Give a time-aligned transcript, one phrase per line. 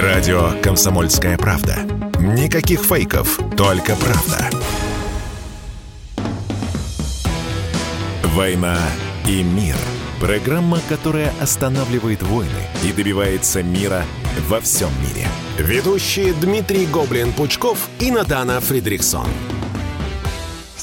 [0.00, 1.76] Радио «Комсомольская правда».
[2.18, 4.48] Никаких фейков, только правда.
[8.24, 8.78] «Война
[9.28, 9.76] и мир».
[10.18, 12.48] Программа, которая останавливает войны
[12.82, 14.02] и добивается мира
[14.48, 15.28] во всем мире.
[15.58, 19.26] Ведущие Дмитрий Гоблин-Пучков и Надана Фридрихсон.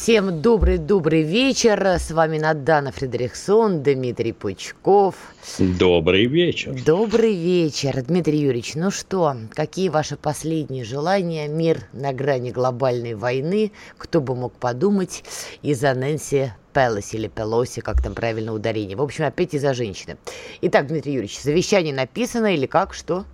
[0.09, 1.85] Всем добрый-добрый вечер.
[1.85, 5.13] С вами Надана Фредериксон, Дмитрий Пучков.
[5.59, 6.75] Добрый вечер.
[6.83, 8.73] Добрый вечер, Дмитрий Юрьевич.
[8.73, 11.47] Ну что, какие ваши последние желания?
[11.47, 13.71] Мир на грани глобальной войны.
[13.99, 15.23] Кто бы мог подумать
[15.61, 18.97] из-за Нэнси Пелоси или Пелоси, как там правильно ударение.
[18.97, 20.17] В общем, опять из-за женщины.
[20.61, 23.25] Итак, Дмитрий Юрьевич, завещание написано или как, что?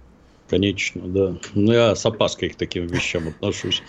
[0.49, 1.38] Конечно, да.
[1.54, 3.82] Ну, я с опаской к таким вещам отношусь.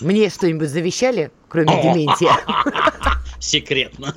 [0.00, 2.32] Мне что-нибудь завещали, кроме Дементия?
[3.40, 4.14] Секретно.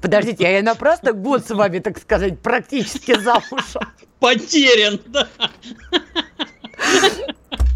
[0.00, 3.82] Подождите, а я напрасно год с вами, так сказать, практически замужем.
[4.18, 5.28] Потерян, да.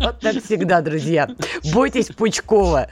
[0.01, 1.29] Вот так всегда, друзья.
[1.73, 2.89] Бойтесь Пучкова,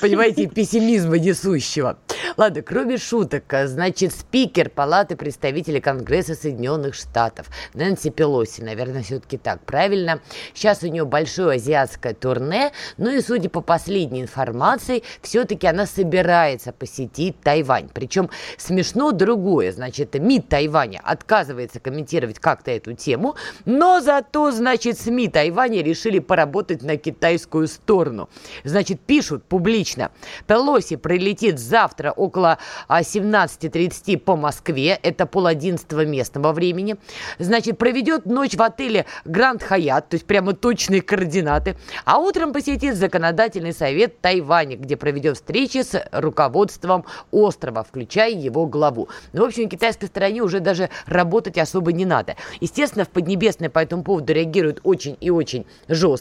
[0.00, 1.98] понимаете, пессимизма несущего.
[2.36, 9.64] Ладно, кроме шуток, значит, спикер Палаты представителей Конгресса Соединенных Штатов Нэнси Пелоси, наверное, все-таки так,
[9.64, 10.20] правильно?
[10.54, 16.72] Сейчас у нее большое азиатское турне, ну и, судя по последней информации, все-таки она собирается
[16.72, 17.88] посетить Тайвань.
[17.92, 25.28] Причем смешно другое, значит, МИД Тайваня отказывается комментировать как-то эту тему, но зато, значит, СМИ
[25.28, 28.28] Тайваня решили поработать на китайскую сторону.
[28.62, 30.12] Значит, пишут публично,
[30.46, 36.96] Пелоси прилетит завтра около 17.30 по Москве, это пол одиннадцатого местного времени.
[37.38, 41.76] Значит, проведет ночь в отеле Гранд Хаят, то есть прямо точные координаты.
[42.04, 49.08] А утром посетит законодательный совет Тайваня, где проведет встречи с руководством острова, включая его главу.
[49.32, 52.36] Ну, в общем, китайской стороне уже даже работать особо не надо.
[52.60, 56.17] Естественно, в Поднебесной по этому поводу реагируют очень и очень жестко.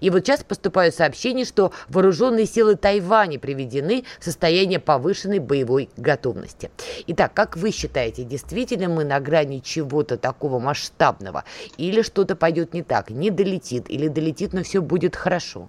[0.00, 6.70] И вот сейчас поступают сообщения, что вооруженные силы Тайваня приведены в состояние повышенной боевой готовности.
[7.06, 11.44] Итак, как вы считаете, действительно мы на грани чего-то такого масштабного?
[11.76, 15.68] Или что-то пойдет не так, не долетит, или долетит, но все будет хорошо?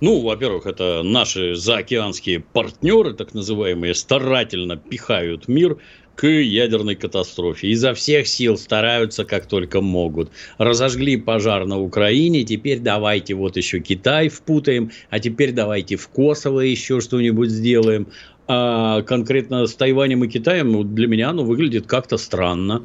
[0.00, 5.78] Ну, во-первых, это наши заокеанские партнеры, так называемые, старательно пихают мир
[6.16, 7.68] к ядерной катастрофе.
[7.68, 10.30] Изо всех сил стараются, как только могут.
[10.58, 16.60] Разожгли пожар на Украине, теперь давайте вот еще Китай впутаем, а теперь давайте в Косово
[16.60, 18.08] еще что-нибудь сделаем.
[18.46, 22.84] А конкретно с Тайванем и Китаем ну, для меня оно выглядит как-то странно.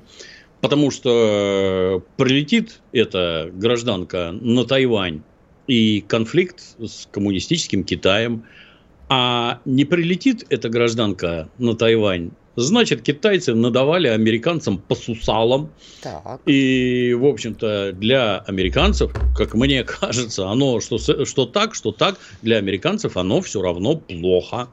[0.62, 5.22] Потому что прилетит эта гражданка на Тайвань
[5.68, 8.44] и конфликт с коммунистическим Китаем,
[9.08, 15.72] а не прилетит эта гражданка на Тайвань, значит, китайцы надавали американцам по сусалам.
[16.02, 16.42] Так.
[16.46, 22.58] И, в общем-то, для американцев, как мне кажется, оно что, что так, что так, для
[22.58, 24.68] американцев оно все равно плохо.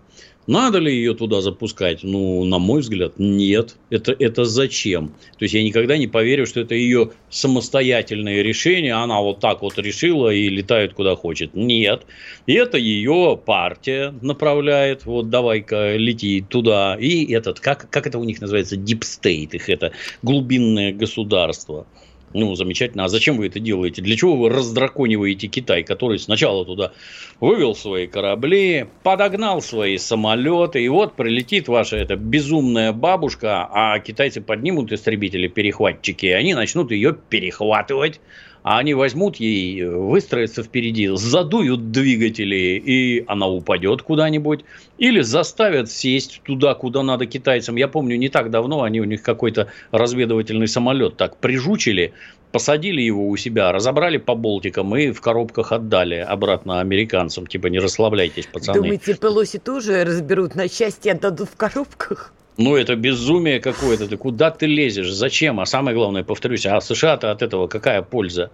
[0.46, 2.02] Надо ли ее туда запускать?
[2.02, 3.76] Ну, на мой взгляд, нет.
[3.90, 5.08] Это, это зачем?
[5.38, 8.94] То есть я никогда не поверю, что это ее самостоятельное решение.
[8.94, 11.54] Она вот так вот решила и летает куда хочет.
[11.54, 12.06] Нет.
[12.46, 15.04] И это ее партия направляет.
[15.04, 16.96] Вот давай-ка лети туда.
[16.98, 19.92] И этот, как, как это у них называется, state, их это
[20.22, 21.86] глубинное государство.
[22.34, 23.04] Ну, замечательно.
[23.04, 24.02] А зачем вы это делаете?
[24.02, 26.92] Для чего вы раздракониваете Китай, который сначала туда
[27.40, 34.40] вывел свои корабли, подогнал свои самолеты, и вот прилетит ваша эта безумная бабушка, а китайцы
[34.40, 38.20] поднимут истребители-перехватчики, и они начнут ее перехватывать,
[38.66, 44.64] а они возьмут ей, выстроятся впереди, задуют двигатели, и она упадет куда-нибудь,
[44.98, 47.76] или заставят сесть туда, куда надо китайцам.
[47.76, 52.12] Я помню, не так давно они у них какой-то разведывательный самолет так прижучили,
[52.50, 57.46] посадили его у себя, разобрали по болтикам и в коробках отдали обратно американцам.
[57.46, 58.80] Типа, не расслабляйтесь, пацаны.
[58.80, 62.32] Думаете, Пелоси тоже разберут на части и отдадут в коробках?
[62.58, 64.08] Ну, это безумие какое-то.
[64.08, 65.12] Ты куда ты лезешь?
[65.12, 65.60] Зачем?
[65.60, 68.50] А самое главное, повторюсь, а США-то от этого какая польза?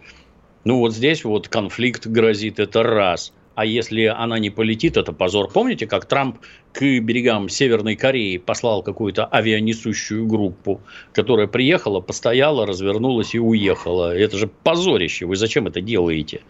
[0.65, 3.33] Ну, вот здесь вот конфликт грозит, это раз.
[3.55, 5.51] А если она не полетит, это позор.
[5.53, 6.39] Помните, как Трамп
[6.73, 10.81] к берегам Северной Кореи послал какую-то авианесущую группу,
[11.13, 14.17] которая приехала, постояла, развернулась и уехала?
[14.17, 15.27] Это же позорище.
[15.27, 16.41] Вы зачем это делаете?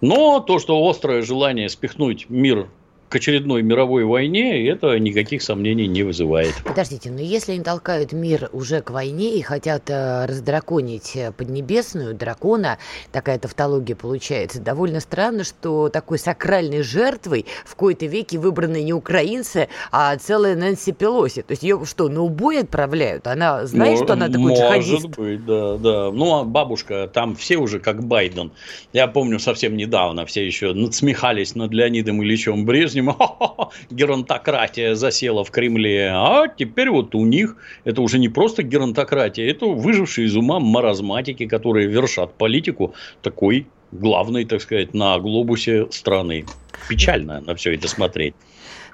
[0.00, 2.68] Но то, что острое желание спихнуть мир
[3.12, 6.54] к очередной мировой войне, это никаких сомнений не вызывает.
[6.64, 12.14] Подождите, но если они толкают мир уже к войне и хотят э, раздраконить э, Поднебесную,
[12.14, 12.78] дракона,
[13.12, 19.68] такая тавтология получается, довольно странно, что такой сакральной жертвой в кои-то веке выбраны не украинцы,
[19.90, 21.42] а целая Нэнси Пелоси.
[21.42, 23.26] То есть ее что, на убой отправляют?
[23.26, 24.90] Она знает, что она такой может джихадист?
[24.90, 26.10] Может быть, да, да.
[26.10, 28.52] Ну, а бабушка, там все уже как Байден.
[28.94, 33.01] Я помню совсем недавно, все еще надсмехались над Леонидом Ильичем Брежневым.
[33.90, 36.10] Геронтократия засела в Кремле.
[36.12, 41.46] А теперь вот у них это уже не просто геронтократия, это выжившие из ума маразматики,
[41.46, 46.46] которые вершат политику такой главной, так сказать, на глобусе страны.
[46.88, 48.34] Печально на все это смотреть.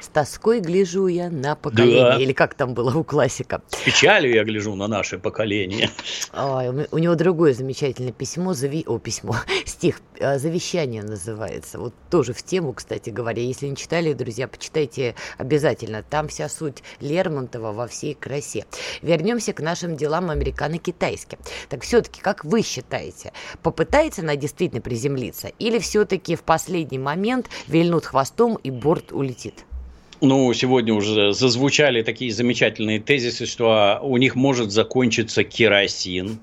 [0.00, 2.02] С тоской гляжу я на поколение.
[2.02, 2.16] Да.
[2.18, 3.62] Или как там было у классика.
[3.68, 5.90] С печалью я гляжу на наше поколение.
[6.32, 8.84] Ой, у него другое замечательное письмо, зави...
[8.86, 9.36] о, письмо,
[9.66, 11.78] стих, э, завещание называется.
[11.78, 13.42] Вот тоже в тему, кстати говоря.
[13.42, 16.02] Если не читали, друзья, почитайте обязательно.
[16.02, 18.66] Там вся суть Лермонтова во всей красе.
[19.02, 21.38] Вернемся к нашим делам американо-китайским.
[21.68, 25.48] Так все-таки, как вы считаете, попытается она действительно приземлиться?
[25.58, 29.64] Или все-таки в последний момент вильнут хвостом и борт улетит?
[30.20, 36.40] Ну, сегодня уже зазвучали такие замечательные тезисы, что у них может закончиться керосин.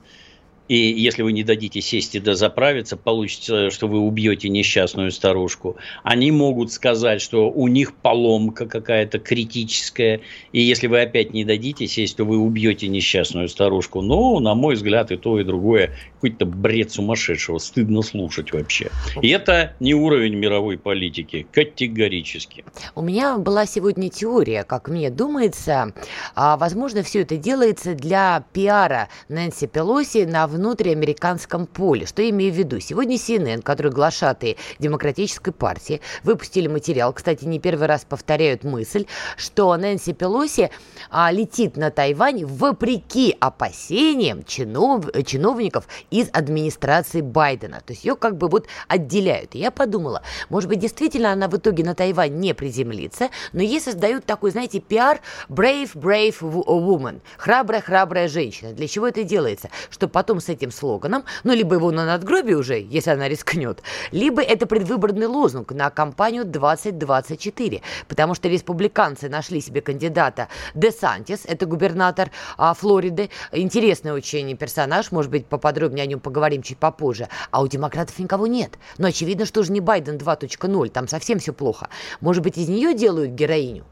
[0.68, 5.76] И если вы не дадите сесть и дозаправиться, получится, что вы убьете несчастную старушку.
[6.04, 10.22] Они могут сказать, что у них поломка какая-то критическая,
[10.54, 14.02] и если вы опять не дадите сесть, то вы убьете несчастную старушку.
[14.02, 15.92] Но, на мой взгляд, и то, и другое
[16.26, 17.60] какой-то бред сумасшедшего.
[17.60, 18.90] Стыдно слушать вообще.
[19.22, 21.46] И это не уровень мировой политики.
[21.52, 22.66] Категорически.
[22.96, 25.94] У меня была сегодня теория, как мне думается.
[26.34, 32.08] А, возможно, все это делается для пиара Нэнси Пелоси на внутриамериканском поле.
[32.08, 32.80] Что я имею в виду?
[32.80, 39.06] Сегодня CNN, который глашатые Демократической партии, выпустили материал, кстати, не первый раз повторяют мысль,
[39.38, 40.72] что Нэнси Пелоси
[41.12, 47.82] а, летит на Тайвань вопреки опасениям чинов, чиновников из администрации Байдена.
[47.86, 49.56] То есть ее как бы вот отделяют.
[49.56, 53.82] И я подумала, может быть, действительно она в итоге на Тайвань не приземлится, но ей
[53.82, 55.20] создают такой, знаете, пиар
[55.50, 57.22] brave, brave woman.
[57.38, 58.72] Храбрая-храбрая женщина.
[58.72, 59.70] Для чего это делается?
[59.90, 63.82] Чтобы потом с этим слоганом, ну, либо его на надгробие уже, если она рискнет,
[64.12, 71.42] либо это предвыборный лозунг на кампанию 2024, потому что республиканцы нашли себе кандидата Де Сантис,
[71.46, 77.30] это губернатор а, Флориды, интересный очень персонаж, может быть, поподробнее о нем поговорим чуть попозже,
[77.52, 78.78] а у демократов никого нет.
[78.98, 81.90] Но очевидно, что же не Байден 2.0, там совсем все плохо.
[82.22, 83.86] Может быть, из нее делают героиню?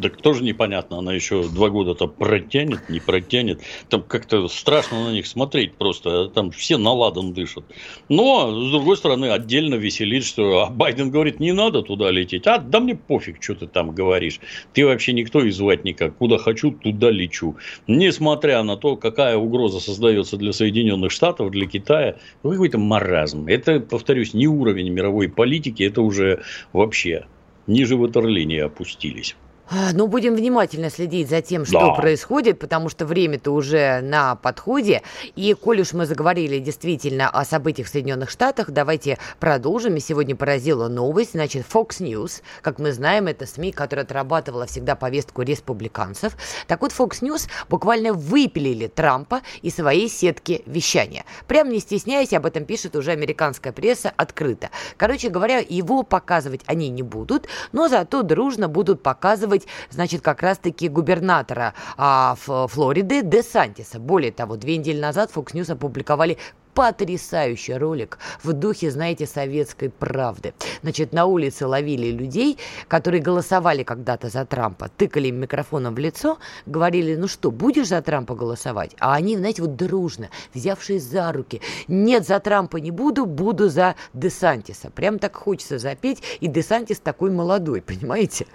[0.00, 3.60] Так тоже непонятно, она еще два года-то протянет, не протянет.
[3.88, 7.64] Там как-то страшно на них смотреть просто, там все наладан дышат.
[8.08, 12.46] Но, с другой стороны, отдельно веселит, что а Байден говорит, не надо туда лететь.
[12.46, 14.40] А, да мне пофиг, что ты там говоришь.
[14.72, 16.16] Ты вообще никто и звать никак.
[16.16, 17.56] Куда хочу, туда лечу.
[17.86, 23.46] Несмотря на то, какая угроза создается для Соединенных Штатов, для Китая, ну, какой-то маразм.
[23.46, 26.42] Это, повторюсь, не уровень мировой политики, это уже
[26.72, 27.26] вообще
[27.66, 29.36] ниже ватерлинии опустились.
[29.72, 31.90] А, ну, будем внимательно следить за тем, что да.
[31.94, 35.02] происходит, потому что время-то уже на подходе.
[35.36, 39.94] И, коль уж мы заговорили действительно о событиях в Соединенных Штатах, давайте продолжим.
[39.94, 41.32] И сегодня поразила новость.
[41.32, 46.36] Значит, Fox News, как мы знаем, это СМИ, которая отрабатывала всегда повестку республиканцев.
[46.66, 51.24] Так вот, Fox News буквально выпилили Трампа из своей сетки вещания.
[51.46, 54.70] Прям не стесняясь, об этом пишет уже американская пресса открыто.
[54.96, 60.42] Короче говоря, его показывать они не будут, но зато дружно будут показывать быть, значит, как
[60.42, 63.98] раз-таки губернатора а, Флориды Де Сантиса.
[63.98, 66.38] Более того, две недели назад Fox News опубликовали
[66.80, 70.54] потрясающий ролик в духе, знаете, советской правды.
[70.80, 72.56] Значит, на улице ловили людей,
[72.88, 78.00] которые голосовали когда-то за Трампа, тыкали им микрофоном в лицо, говорили, ну что, будешь за
[78.00, 78.96] Трампа голосовать?
[78.98, 83.94] А они, знаете, вот дружно, взявшись за руки, нет, за Трампа не буду, буду за
[84.14, 84.88] Десантиса.
[84.88, 88.46] Прям так хочется запеть, и Десантис такой молодой, понимаете?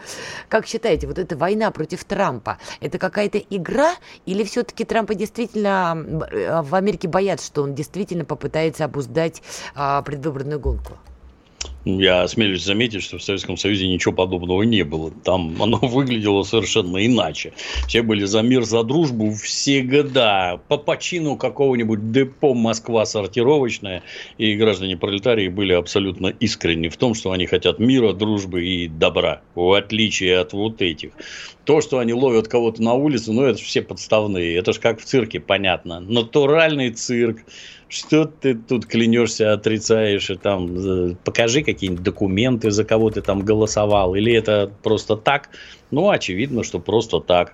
[0.50, 3.94] Как считаете, вот эта война против Трампа, это какая-то игра,
[4.26, 5.96] или все-таки Трампа действительно
[6.32, 9.42] э, в Америке боятся, что он действительно действительно попытается обуздать
[9.76, 10.94] а, предвыборную гонку?
[11.86, 15.12] Я осмелюсь заметить, что в Советском Союзе ничего подобного не было.
[15.24, 17.54] Там оно выглядело совершенно иначе.
[17.88, 20.60] Все были за мир, за дружбу всегда.
[20.68, 24.02] По почину какого-нибудь депо Москва сортировочная.
[24.40, 29.42] И граждане пролетарии были абсолютно искренни в том, что они хотят мира, дружбы и добра.
[29.54, 31.12] В отличие от вот этих.
[31.66, 34.56] То, что они ловят кого-то на улице, ну, это все подставные.
[34.56, 36.00] Это же как в цирке, понятно.
[36.00, 37.38] Натуральный цирк.
[37.88, 43.42] Что ты тут клянешься, отрицаешь, и там покажи, какие какие-нибудь документы, за кого ты там
[43.42, 45.50] голосовал, или это просто так?
[45.92, 47.54] Ну, очевидно, что просто так.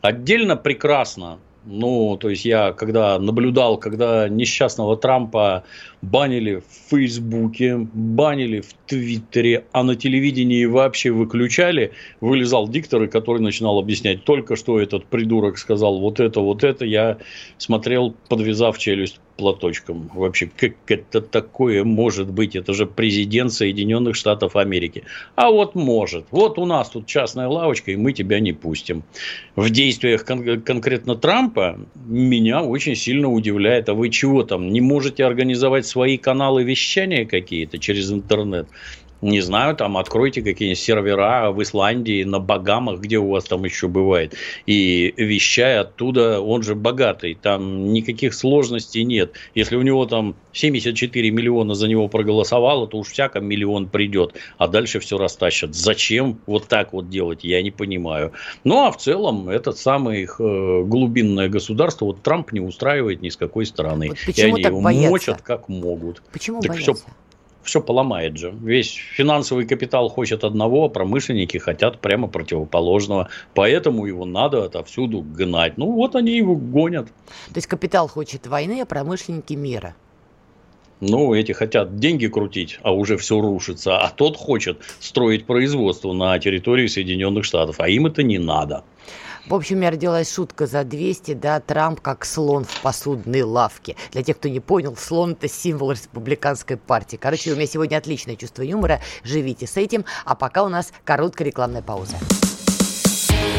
[0.00, 5.64] Отдельно прекрасно ну, то есть я когда наблюдал, когда несчастного Трампа
[6.02, 13.78] банили в Фейсбуке, банили в Твиттере, а на телевидении вообще выключали, вылезал диктор, который начинал
[13.78, 17.18] объяснять только, что этот придурок сказал вот это, вот это, я
[17.56, 20.10] смотрел, подвязав челюсть платочком.
[20.14, 22.56] Вообще, как это такое может быть?
[22.56, 25.04] Это же президент Соединенных Штатов Америки.
[25.34, 26.26] А вот может.
[26.30, 29.02] Вот у нас тут частная лавочка, и мы тебя не пустим.
[29.56, 33.88] В действиях кон- конкретно Трампа меня очень сильно удивляет.
[33.88, 38.68] А вы чего там, не можете организовать свои каналы вещания какие-то через интернет?
[39.24, 43.88] Не знаю, там откройте какие-нибудь сервера в Исландии, на Багамах, где у вас там еще
[43.88, 44.34] бывает,
[44.66, 49.32] и вещай оттуда, он же богатый, там никаких сложностей нет.
[49.54, 54.68] Если у него там 74 миллиона за него проголосовало, то уж всяко миллион придет, а
[54.68, 55.74] дальше все растащат.
[55.74, 58.32] Зачем вот так вот делать, я не понимаю.
[58.62, 63.30] Ну, а в целом, этот самый их э, глубинное государство, вот Трамп не устраивает ни
[63.30, 64.10] с какой стороны.
[64.26, 65.10] Вот и они его боятся?
[65.10, 66.22] мочат как могут.
[66.30, 66.94] Почему так боятся?
[66.94, 67.04] Все
[67.64, 68.54] все поломает же.
[68.62, 73.28] Весь финансовый капитал хочет одного, а промышленники хотят прямо противоположного.
[73.54, 75.76] Поэтому его надо отовсюду гнать.
[75.78, 77.06] Ну вот они его гонят.
[77.06, 79.94] То есть капитал хочет войны, а промышленники мира.
[81.00, 83.98] Ну, эти хотят деньги крутить, а уже все рушится.
[83.98, 87.80] А тот хочет строить производство на территории Соединенных Штатов.
[87.80, 88.84] А им это не надо.
[89.46, 93.94] В общем, у меня родилась шутка за 200, да, Трамп как слон в посудной лавке.
[94.12, 97.18] Для тех, кто не понял, слон– это символ республиканской партии.
[97.20, 100.06] Короче, у меня сегодня отличное чувство юмора, живите с этим.
[100.24, 102.16] А пока у нас короткая рекламная пауза.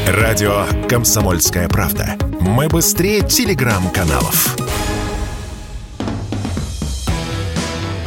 [0.07, 2.17] Радио «Комсомольская правда».
[2.39, 4.55] Мы быстрее телеграм-каналов.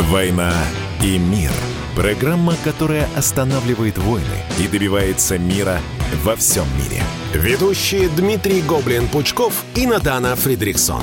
[0.00, 0.52] «Война
[1.00, 1.52] и мир»–
[1.94, 5.78] программа, которая останавливает войны и добивается мира
[6.25, 7.02] во всем мире–
[7.35, 11.02] Ведущие Дмитрий Гоблин-Пучков и Натана Фридриксон.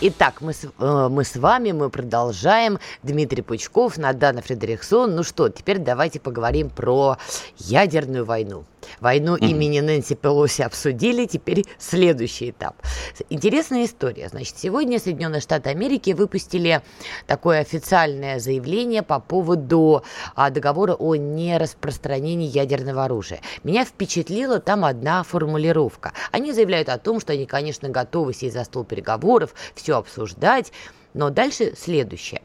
[0.00, 2.80] Итак, мы с, э, мы с вами, мы продолжаем.
[3.04, 5.14] Дмитрий Пучков, Надана Фредериксон.
[5.14, 7.18] Ну что, теперь давайте поговорим про
[7.56, 8.64] ядерную войну.
[9.00, 9.46] Войну mm-hmm.
[9.46, 12.76] имени Нэнси Пелоси обсудили, теперь следующий этап.
[13.30, 14.28] Интересная история.
[14.28, 16.82] Значит, сегодня Соединенные Штаты Америки выпустили
[17.26, 20.02] такое официальное заявление по поводу
[20.34, 23.40] а, договора о нераспространении ядерного оружия.
[23.62, 26.12] Меня впечатлила там одна формулировка.
[26.32, 30.72] Они заявляют о том, что они, конечно, готовы сесть за стол переговоров, все обсуждать,
[31.14, 32.42] но дальше следующее.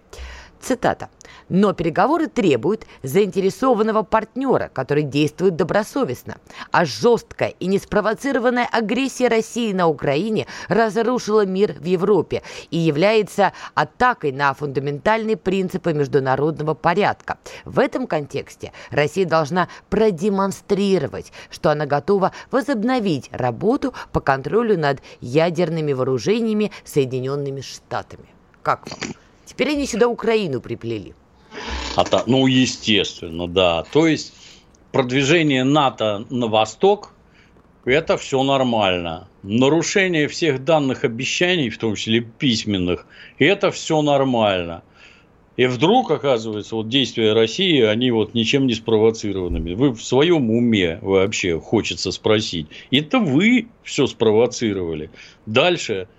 [0.62, 1.10] Цитата.
[1.48, 6.38] Но переговоры требуют заинтересованного партнера, который действует добросовестно.
[6.72, 14.32] А жесткая и неспровоцированная агрессия России на Украине разрушила мир в Европе и является атакой
[14.32, 17.38] на фундаментальные принципы международного порядка.
[17.66, 25.94] В этом контексте Россия должна продемонстрировать, что она готова возобновить работу по контролю над ядерными
[25.94, 28.26] вооружениями Соединенными Штатами.
[28.62, 29.00] Как вам?
[29.50, 31.16] Теперь они сюда Украину приплели.
[31.96, 33.84] А та, ну, естественно, да.
[33.92, 34.32] То есть
[34.92, 37.14] продвижение НАТО на восток–
[37.86, 39.28] это все нормально.
[39.42, 43.08] Нарушение всех данных обещаний, в том числе письменных,
[43.40, 44.84] это все нормально.
[45.58, 49.74] И вдруг, оказывается, вот действия России, они вот ничем не спровоцированными.
[49.74, 52.68] Вы в своем уме вообще, хочется спросить.
[52.92, 55.10] Это вы все спровоцировали.
[55.48, 56.08] Дальше–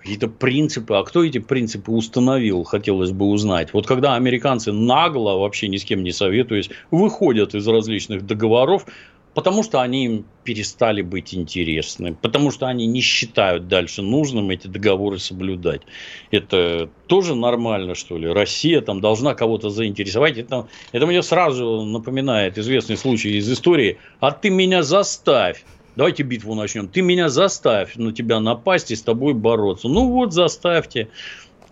[0.00, 0.94] какие-то принципы.
[0.94, 3.72] А кто эти принципы установил, хотелось бы узнать.
[3.72, 8.86] Вот когда американцы нагло, вообще ни с кем не советуясь, выходят из различных договоров,
[9.34, 14.66] потому что они им перестали быть интересны, потому что они не считают дальше нужным эти
[14.66, 15.82] договоры соблюдать.
[16.30, 18.26] Это тоже нормально, что ли?
[18.28, 20.38] Россия там должна кого-то заинтересовать.
[20.38, 23.98] Это, это мне сразу напоминает известный случай из истории.
[24.18, 25.64] А ты меня заставь
[25.96, 26.88] Давайте битву начнем.
[26.88, 29.88] Ты меня заставь на тебя напасть и с тобой бороться.
[29.88, 31.08] Ну вот, заставьте.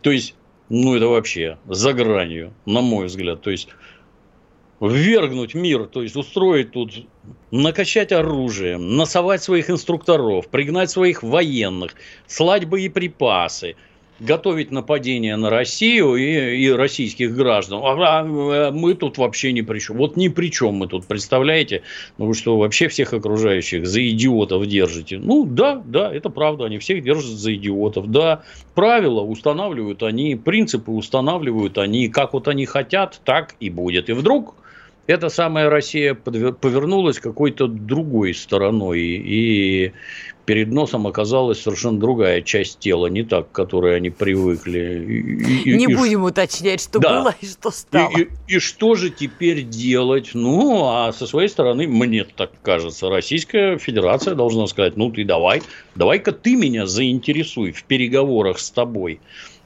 [0.03, 0.35] То есть,
[0.69, 3.43] ну это вообще за гранью, на мой взгляд.
[3.43, 3.69] То есть,
[4.81, 7.07] ввергнуть мир, то есть устроить тут,
[7.51, 11.95] накачать оружие, насовать своих инструкторов, пригнать своих военных,
[12.27, 13.77] слать боеприпасы–
[14.21, 17.81] готовить нападение на Россию и, и российских граждан.
[17.83, 19.97] А, а мы тут вообще ни при чем.
[19.97, 21.83] Вот ни при чем мы тут, представляете?
[22.19, 25.19] Ну вы что, вообще всех окружающих за идиотов держите?
[25.19, 28.11] Ну да, да, это правда, они всех держат за идиотов.
[28.11, 28.43] Да,
[28.75, 34.09] правила устанавливают они, принципы устанавливают они, как вот они хотят, так и будет.
[34.09, 34.55] И вдруг
[35.07, 39.93] эта самая Россия повернулась какой-то другой стороной, и
[40.49, 45.05] перед носом оказалась совершенно другая часть тела, не так, к которой они привыкли.
[45.67, 47.21] И, не и, будем и, уточнять, что да.
[47.21, 48.11] было и что стало.
[48.17, 50.31] И, и, и что же теперь делать?
[50.33, 55.61] Ну, а со своей стороны, мне так кажется, Российская Федерация должна сказать, ну ты давай,
[55.95, 59.21] давай-ка ты меня заинтересуй в переговорах с тобой.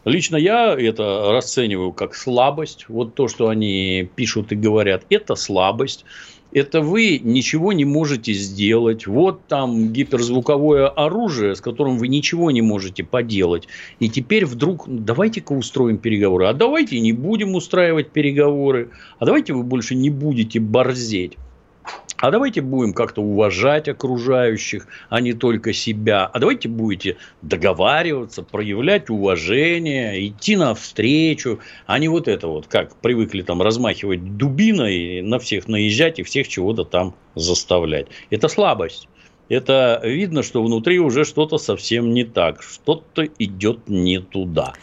[0.05, 2.87] Лично я это расцениваю как слабость.
[2.89, 6.05] Вот то, что они пишут и говорят, это слабость.
[6.53, 9.07] Это вы ничего не можете сделать.
[9.07, 13.69] Вот там гиперзвуковое оружие, с которым вы ничего не можете поделать.
[14.01, 16.47] И теперь вдруг давайте-ка устроим переговоры.
[16.47, 18.91] А давайте не будем устраивать переговоры.
[19.19, 21.39] А давайте вы больше не будете борзеть.
[22.23, 26.25] А давайте будем как-то уважать окружающих, а не только себя.
[26.26, 33.43] А давайте будете договариваться, проявлять уважение, идти навстречу, а не вот это вот, как привыкли
[33.43, 38.07] там размахивать дубиной, на всех наезжать и всех чего-то там заставлять.
[38.31, 39.09] Это слабость.
[39.49, 44.75] Это видно, что внутри уже что-то совсем не так, что-то идет не туда.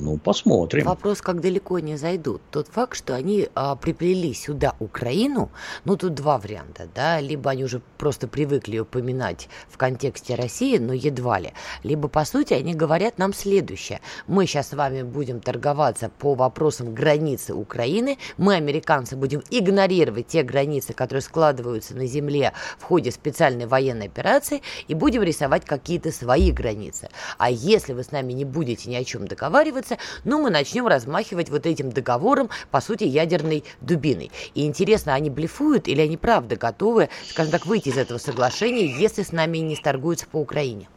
[0.00, 0.84] Ну, посмотрим.
[0.86, 2.40] Вопрос, как далеко они зайдут.
[2.52, 5.50] Тот факт, что они а, приплели сюда Украину,
[5.84, 10.92] ну, тут два варианта, да, либо они уже просто привыкли упоминать в контексте России, но
[10.92, 11.52] едва ли,
[11.82, 14.00] либо, по сути, они говорят нам следующее.
[14.28, 20.42] Мы сейчас с вами будем торговаться по вопросам границы Украины, мы, американцы, будем игнорировать те
[20.44, 26.52] границы, которые складываются на земле в ходе специальной военной операции, и будем рисовать какие-то свои
[26.52, 27.08] границы.
[27.36, 30.86] А если вы с нами не будете ни о чем договариваться, договариваться, но мы начнем
[30.86, 34.30] размахивать вот этим договором, по сути, ядерной дубиной.
[34.54, 39.22] И интересно, они блефуют или они правда готовы, скажем так, выйти из этого соглашения, если
[39.22, 40.88] с нами не сторгуются по Украине?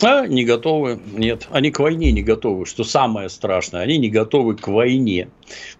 [0.00, 1.48] А, не готовы, нет.
[1.50, 3.82] Они к войне не готовы, что самое страшное.
[3.82, 5.28] Они не готовы к войне.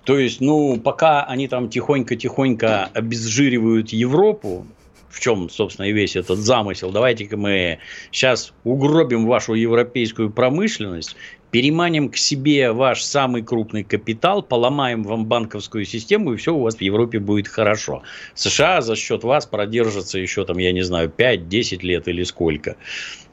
[0.02, 4.66] То есть, ну, пока они там тихонько-тихонько обезжиривают Европу,
[5.08, 6.90] в чем, собственно, и весь этот замысел.
[6.90, 7.78] Давайте-ка мы
[8.10, 11.16] сейчас угробим вашу европейскую промышленность,
[11.50, 16.76] переманим к себе ваш самый крупный капитал, поломаем вам банковскую систему, и все у вас
[16.76, 18.02] в Европе будет хорошо.
[18.34, 22.76] США за счет вас продержится еще, там, я не знаю, 5-10 лет или сколько.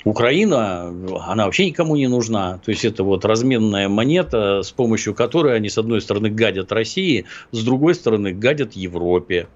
[0.06, 0.94] Украина,
[1.26, 2.60] она вообще никому не нужна.
[2.64, 7.26] То есть, это вот разменная монета, с помощью которой они, с одной стороны, гадят России,
[7.52, 9.48] с другой стороны, гадят Европе.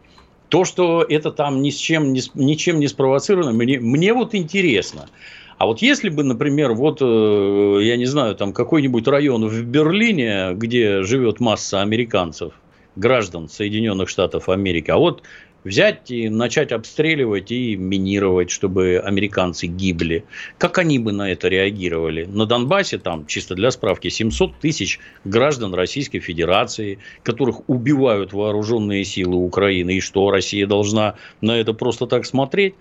[0.49, 5.07] То, что это там ни с чем, ни, ничем не спровоцировано, мне, мне вот интересно–
[5.59, 10.53] а вот если бы, например, вот, э, я не знаю, там какой-нибудь район в Берлине,
[10.53, 12.53] где живет масса американцев,
[12.95, 15.21] граждан Соединенных Штатов Америки, а вот
[15.65, 20.23] взять и начать обстреливать и минировать, чтобы американцы гибли.
[20.57, 22.23] Как они бы на это реагировали?
[22.23, 29.35] На Донбассе, там, чисто для справки, 700 тысяч граждан Российской Федерации, которых убивают вооруженные силы
[29.35, 29.97] Украины.
[29.97, 32.75] И что, Россия должна на это просто так смотреть?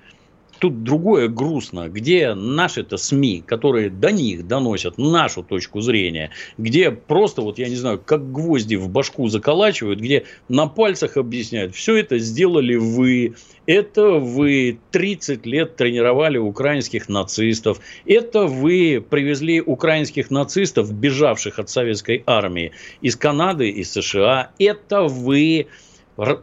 [0.58, 7.42] Тут другое грустно, где наши-то СМИ, которые до них доносят нашу точку зрения, где просто,
[7.42, 12.18] вот я не знаю, как гвозди в башку заколачивают, где на пальцах объясняют, все это
[12.18, 13.34] сделали вы,
[13.66, 22.24] это вы 30 лет тренировали украинских нацистов, это вы привезли украинских нацистов, бежавших от советской
[22.26, 25.68] армии из Канады, из США, это вы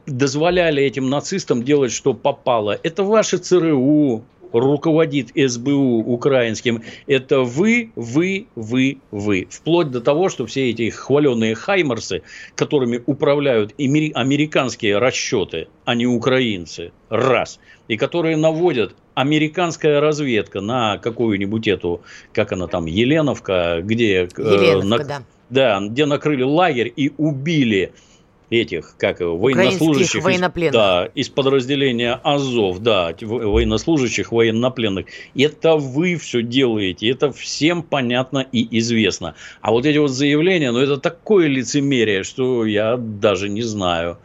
[0.06, 2.80] дозволяли этим нацистам делать, что попало.
[2.84, 9.48] Это ваши ЦРУ, руководит СБУ украинским, это вы, вы, вы, вы.
[9.50, 12.22] Вплоть до того, что все эти хваленные хаймерсы,
[12.56, 21.68] которыми управляют американские расчеты, а не украинцы, раз, и которые наводят американская разведка на какую-нибудь
[21.68, 22.02] эту,
[22.34, 25.24] как она там, Еленовка, где, э, Еленовка, э, на, да.
[25.48, 27.94] Да, где накрыли лагерь и убили
[28.50, 30.74] этих, как военнослужащих военнопленных.
[30.74, 35.08] Из, да, из подразделения Азов, да, военнослужащих, военнопленных.
[35.36, 39.36] Это вы все делаете, это всем понятно и известно.
[39.62, 44.18] А вот эти вот заявления, ну это такое лицемерие, что я даже не знаю.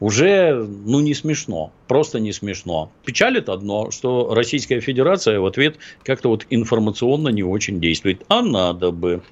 [0.00, 2.90] Уже, ну, не смешно просто не смешно.
[3.04, 8.24] Печалит одно, что Российская Федерация в ответ как-то вот информационно не очень действует.
[8.28, 9.22] А надо бы.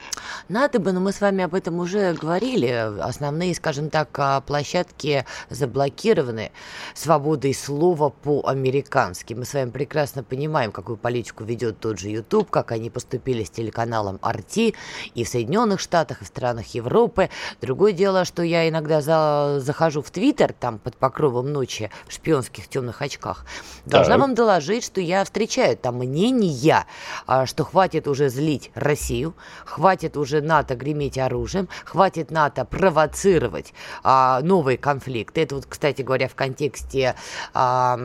[0.48, 2.68] Надо бы, но мы с вами об этом уже говорили.
[3.00, 6.53] Основные, скажем так, а, площадки заблокированы
[6.94, 9.35] свободой слова по-американски.
[9.35, 13.50] Мы с вами прекрасно понимаем, какую политику ведет тот же YouTube, как они поступили с
[13.50, 14.74] телеканалом RT
[15.14, 17.31] и в Соединенных Штатах, и в странах Европы.
[17.61, 19.61] Другое дело, что я иногда за...
[19.61, 23.45] захожу в Твиттер, там под покровом ночи в шпионских темных очках,
[23.87, 24.21] должна так.
[24.21, 26.87] вам доложить, что я встречаю там мнения,
[27.27, 34.40] а, что хватит уже злить Россию, хватит уже НАТО греметь оружием, хватит НАТО провоцировать а,
[34.40, 35.43] новые конфликты.
[35.43, 37.14] Это вот, кстати говоря, в контексте
[37.53, 37.99] а,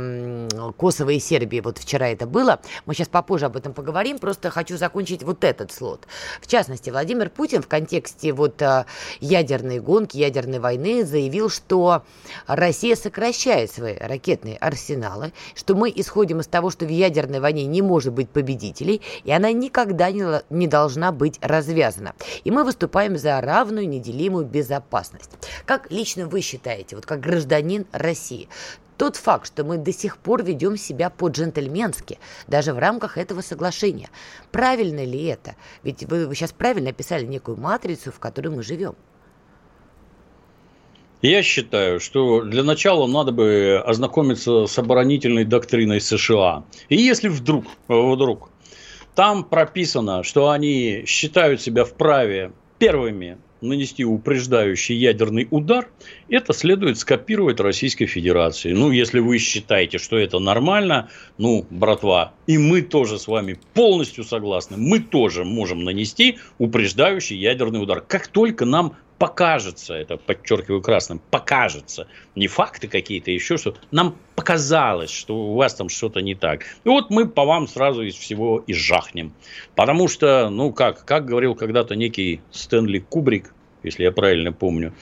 [0.78, 2.60] Косово и Сербии, вот вчера это было.
[2.86, 6.08] Мы сейчас попозже об этом поговорим, просто хочу закончить вот этот слот.
[6.42, 8.86] В частности, Владимир Путин в контексте вот а,
[9.20, 12.04] ядерной гонки, ядерной войны заявил, что
[12.48, 17.82] Россия сокращает свои ракетные арсеналы, что мы исходим из того, что в ядерной войне не
[17.82, 22.14] может быть победителей, и она никогда не, не должна быть развязана.
[22.44, 25.32] И мы выступаем за равную неделимую безопасность.
[25.66, 28.50] Как лично вы считаете, вот как гражданин России,
[29.00, 34.10] тот факт, что мы до сих пор ведем себя по-джентльменски, даже в рамках этого соглашения.
[34.52, 35.56] Правильно ли это?
[35.84, 38.96] Ведь вы, сейчас правильно описали некую матрицу, в которой мы живем.
[41.22, 46.64] Я считаю, что для начала надо бы ознакомиться с оборонительной доктриной США.
[46.88, 48.50] И если вдруг, вдруг
[49.16, 55.90] там прописано, что они считают себя вправе первыми нанести упреждающий ядерный удар,
[56.30, 58.72] это следует скопировать Российской Федерации.
[58.72, 64.24] Ну, если вы считаете, что это нормально, ну, братва, и мы тоже с вами полностью
[64.24, 68.00] согласны, мы тоже можем нанести упреждающий ядерный удар.
[68.00, 75.12] Как только нам покажется, это подчеркиваю красным, покажется, не факты какие-то, еще что, нам показалось,
[75.12, 76.64] что у вас там что-то не так.
[76.86, 79.34] И вот мы по вам сразу из всего и жахнем.
[79.76, 83.54] Потому что, ну как, как говорил когда-то некий Стэнли Кубрик,
[83.84, 84.94] если я правильно помню,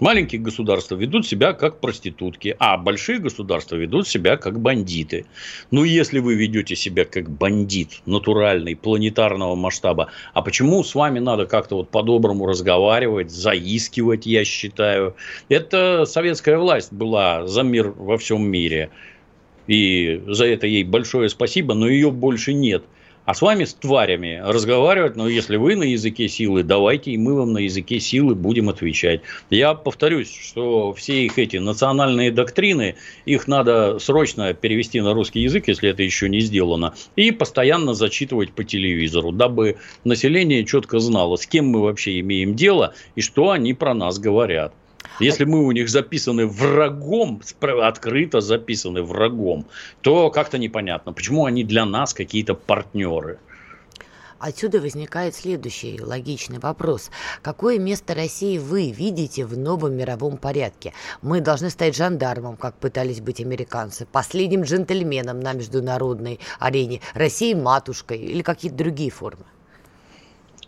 [0.00, 5.26] Маленькие государства ведут себя как проститутки, а большие государства ведут себя как бандиты.
[5.70, 11.46] Ну, если вы ведете себя как бандит натуральный, планетарного масштаба, а почему с вами надо
[11.46, 15.16] как-то вот по-доброму разговаривать, заискивать, я считаю.
[15.48, 18.90] Это советская власть была за мир во всем мире.
[19.66, 22.84] И за это ей большое спасибо, но ее больше нет–
[23.28, 27.34] а с вами, с тварями, разговаривать, но если вы на языке силы, давайте и мы
[27.34, 29.20] вам на языке силы будем отвечать.
[29.50, 32.94] Я повторюсь, что все их эти национальные доктрины,
[33.26, 38.52] их надо срочно перевести на русский язык, если это еще не сделано, и постоянно зачитывать
[38.52, 43.74] по телевизору, дабы население четко знало, с кем мы вообще имеем дело и что они
[43.74, 44.72] про нас говорят.
[45.20, 49.66] Если мы у них записаны врагом, открыто записаны врагом,
[50.00, 53.38] то как-то непонятно, почему они для нас какие-то партнеры.
[54.38, 57.10] Отсюда возникает следующий логичный вопрос.
[57.42, 60.92] Какое место России вы видите в новом мировом порядке?
[61.22, 68.18] Мы должны стать жандармом, как пытались быть американцы, последним джентльменом на международной арене, Россией матушкой
[68.18, 69.44] или какие-то другие формы?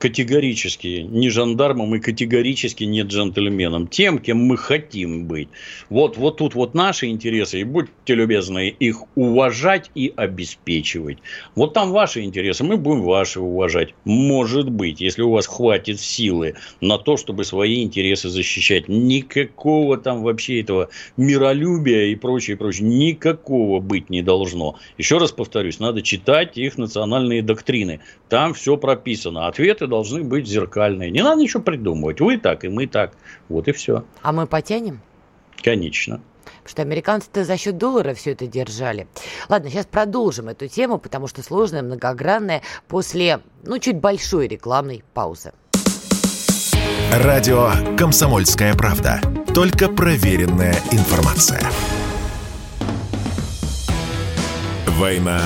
[0.01, 5.51] Категорически не жандармом и категорически не джентльменом, тем, кем мы хотим быть.
[5.91, 11.19] Вот, вот тут вот наши интересы, и будьте любезны их уважать и обеспечивать.
[11.55, 13.95] Вот там ваши интересы, мы будем ваши уважать.
[14.07, 18.89] Может быть, если у вас хватит силы на то, чтобы свои интересы защищать.
[18.89, 24.79] Никакого там вообще этого миролюбия и прочее, прочее, никакого быть не должно.
[24.97, 28.01] Еще раз повторюсь, надо читать их национальные доктрины.
[28.31, 29.47] Там все прописано.
[29.47, 31.11] Ответы должны быть зеркальные.
[31.11, 32.21] Не надо ничего придумывать.
[32.21, 33.13] Вы так, и мы так.
[33.49, 34.05] Вот и все.
[34.23, 35.01] А мы потянем?
[35.63, 36.23] Конечно.
[36.45, 39.07] Потому что американцы-то за счет доллара все это держали.
[39.49, 45.53] Ладно, сейчас продолжим эту тему, потому что сложная, многогранная, после, ну, чуть большой рекламной паузы.
[47.13, 49.21] Радио «Комсомольская правда».
[49.55, 51.63] Только проверенная информация.
[54.87, 55.41] «Война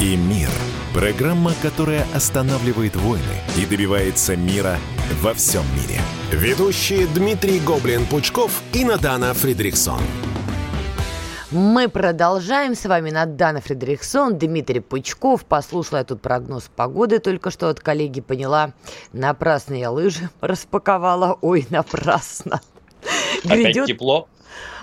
[0.00, 0.48] и мир»–
[0.94, 3.22] Программа, которая останавливает войны
[3.56, 4.76] и добивается мира
[5.22, 6.00] во всем мире.
[6.32, 10.00] Ведущие Дмитрий Гоблин-Пучков и Надана Фридриксон.
[11.52, 12.74] Мы продолжаем.
[12.74, 15.44] С вами Надана Фредериксон, Дмитрий Пучков.
[15.44, 18.72] Послушала я тут прогноз погоды только что от коллеги поняла.
[19.12, 21.38] Напрасно я лыжи распаковала.
[21.40, 22.60] Ой, напрасно.
[23.44, 23.86] Опять Грядет...
[23.86, 24.28] тепло?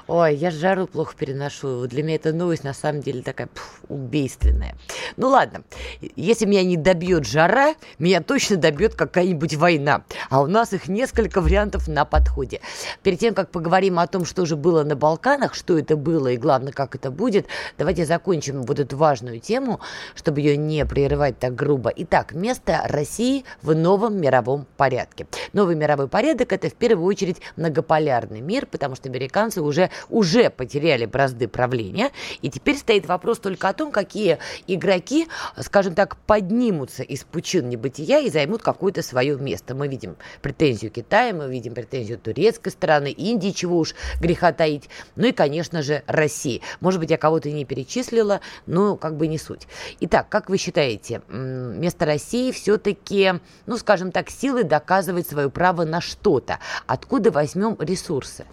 [0.08, 1.86] Ой, я жару плохо переношу.
[1.86, 4.74] Для меня эта новость на самом деле такая пф, убийственная.
[5.18, 5.64] Ну ладно,
[6.16, 10.06] если меня не добьет жара, меня точно добьет какая-нибудь война.
[10.30, 12.62] А у нас их несколько вариантов на подходе.
[13.04, 16.38] Перед тем, как поговорим о том, что же было на Балканах, что это было и
[16.38, 17.46] главное, как это будет,
[17.78, 19.82] давайте закончим вот эту важную тему,
[20.16, 21.92] чтобы ее не прерывать так грубо.
[21.94, 25.28] Итак, место России в новом мировом порядке.
[25.52, 31.06] Новый мировой порядок– это в первую очередь многополярный мир, потому что американцы уже уже потеряли
[31.06, 35.28] бразды правления, и теперь стоит вопрос только о том, какие игроки,
[35.60, 39.76] скажем так, поднимутся из пучин небытия и займут какое-то свое место.
[39.76, 45.28] Мы видим претензию Китая, мы видим претензию турецкой стороны, Индии, чего уж греха таить, ну
[45.28, 46.62] и, конечно же, России.
[46.80, 49.68] Может быть, я кого-то не перечислила, но как бы не суть.
[50.00, 53.34] Итак, как вы считаете, место России все-таки,
[53.66, 56.60] ну, скажем так, силы доказывать свое право на что-то?
[56.86, 58.46] Откуда возьмем ресурсы?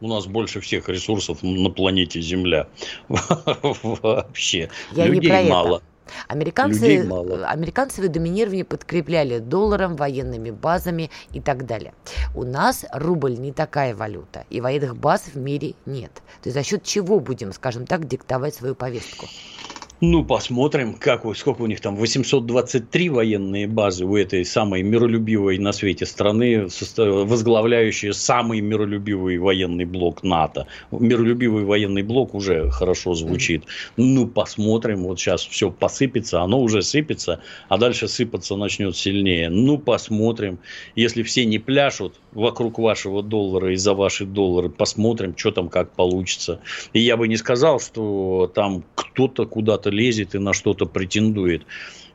[0.00, 2.68] У нас больше всех ресурсов на планете Земля.
[3.08, 4.70] Вообще.
[4.92, 5.76] Я Людей мало.
[5.76, 5.84] Это.
[6.28, 7.08] Американцы,
[7.46, 11.94] американцы в доминировании подкрепляли долларом, военными базами и так далее.
[12.34, 16.12] У нас рубль не такая валюта, и военных баз в мире нет.
[16.42, 19.26] То есть за счет чего будем, скажем так, диктовать свою повестку?
[20.02, 25.72] Ну, посмотрим, как, сколько у них там, 823 военные базы у этой самой миролюбивой на
[25.72, 30.66] свете страны, возглавляющие самый миролюбивый военный блок НАТО.
[30.90, 33.64] Миролюбивый военный блок уже хорошо звучит.
[33.98, 39.50] Ну, посмотрим, вот сейчас все посыпется, оно уже сыпется, а дальше сыпаться начнет сильнее.
[39.50, 40.60] Ну, посмотрим.
[40.96, 45.92] Если все не пляшут вокруг вашего доллара и за ваши доллары, посмотрим, что там как
[45.92, 46.60] получится.
[46.94, 51.66] И я бы не сказал, что там кто-то куда-то лезет и на что-то претендует.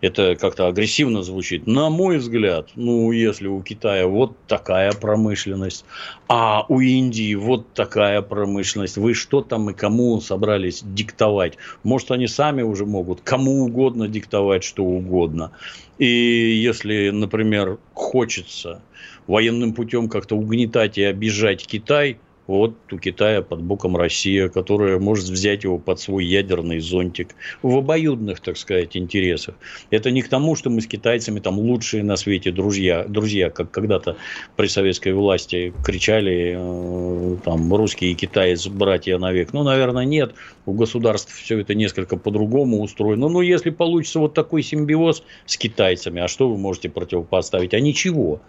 [0.02, 1.68] Это как-то агрессивно звучит.
[1.68, 5.86] На мой взгляд, ну, если у Китая вот такая промышленность,
[6.28, 11.58] а у Индии вот такая промышленность, вы что там и кому собрались диктовать?
[11.84, 15.52] Может, они сами уже могут кому угодно диктовать что угодно.
[15.98, 18.82] И если, например, хочется
[19.28, 25.26] военным путем как-то угнетать и обижать Китай, вот у Китая под боком Россия, которая может
[25.26, 29.56] взять его под свой ядерный зонтик в обоюдных, так сказать, интересах.
[29.90, 33.72] Это не к тому, что мы с китайцами там лучшие на свете друзья, друзья как
[33.72, 34.18] когда-то
[34.56, 39.54] при советской власти кричали э, там русские и китаец братья навек.
[39.54, 40.36] Ну, наверное, нет.
[40.66, 43.30] У государств все это несколько по-другому устроено.
[43.30, 47.74] Но если получится вот такой симбиоз с китайцами, а что вы можете противопоставить?
[47.74, 48.42] А ничего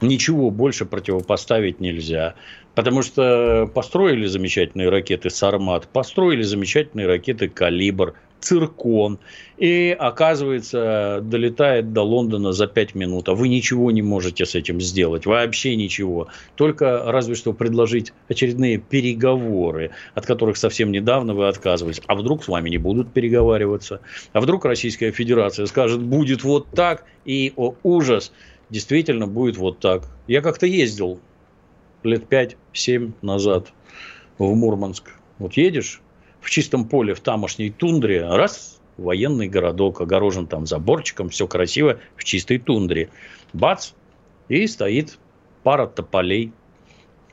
[0.00, 2.34] ничего больше противопоставить нельзя.
[2.74, 9.18] Потому что построили замечательные ракеты «Сармат», построили замечательные ракеты «Калибр», «Циркон».
[9.56, 13.30] И, оказывается, долетает до Лондона за 5 минут.
[13.30, 15.24] А вы ничего не можете с этим сделать.
[15.24, 16.28] Вообще ничего.
[16.54, 22.02] Только разве что предложить очередные переговоры, от которых совсем недавно вы отказывались.
[22.06, 24.00] А вдруг с вами не будут переговариваться?
[24.34, 28.32] А вдруг Российская Федерация скажет, будет вот так, и, о ужас,
[28.70, 30.08] действительно будет вот так.
[30.26, 31.20] Я как-то ездил
[32.02, 33.72] лет 5-7 назад
[34.38, 35.12] в Мурманск.
[35.38, 36.00] Вот едешь
[36.40, 42.24] в чистом поле, в тамошней тундре, раз, военный городок, огорожен там заборчиком, все красиво, в
[42.24, 43.10] чистой тундре.
[43.52, 43.92] Бац,
[44.48, 45.18] и стоит
[45.62, 46.52] пара тополей.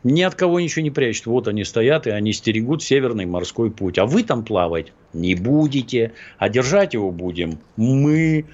[0.03, 1.27] Ни от кого ничего не прячет.
[1.27, 3.97] Вот они стоят, и они стерегут Северный морской путь.
[3.97, 8.45] А вы там плавать не будете, а держать его будем мы.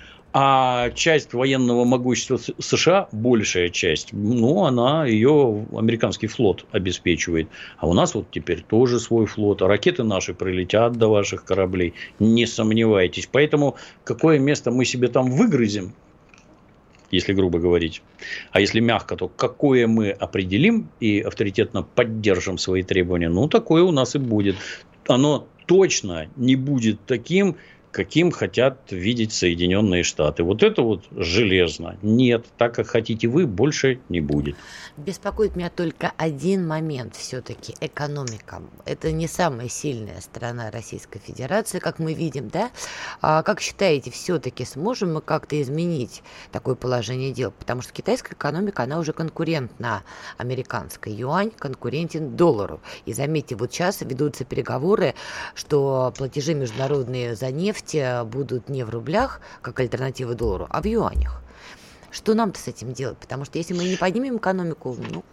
[0.42, 7.50] А часть военного могущества США, большая часть, ну, она ее американский флот обеспечивает.
[7.78, 9.62] А у нас вот теперь тоже свой флот.
[9.62, 13.28] Ракеты наши прилетят до ваших кораблей, не сомневайтесь.
[13.30, 13.76] Поэтому
[14.06, 15.94] какое место мы себе там выгрызем,
[17.12, 18.02] если грубо говорить.
[18.52, 23.92] А если мягко, то какое мы определим и авторитетно поддержим свои требования, ну, такое у
[23.92, 24.56] нас и будет.
[25.06, 27.58] Оно точно не будет таким,
[27.92, 30.44] каким хотят видеть Соединенные Штаты.
[30.44, 31.98] Вот это вот железно.
[32.02, 34.56] Нет, так как хотите вы, больше не будет.
[34.98, 38.62] Беспокоит меня только один момент все-таки– экономика.
[38.86, 42.70] Это не самая сильная страна Российской Федерации, как мы видим, да?
[43.22, 46.22] А как считаете, все-таки сможем мы как-то изменить
[46.52, 47.52] такое положение дел?
[47.52, 50.04] Потому что китайская экономика, она уже конкурентна
[50.38, 51.14] американской.
[51.14, 52.82] Юань конкурентен доллару.
[53.06, 55.16] И заметьте, вот сейчас ведутся переговоры,
[55.56, 60.86] что платежи международные за нефть нефти будут не в рублях, как альтернатива доллару, а в
[60.86, 61.42] юанях.
[62.12, 63.18] Что нам-то с этим делать?
[63.18, 65.24] Потому что если мы не поднимем экономику, ну,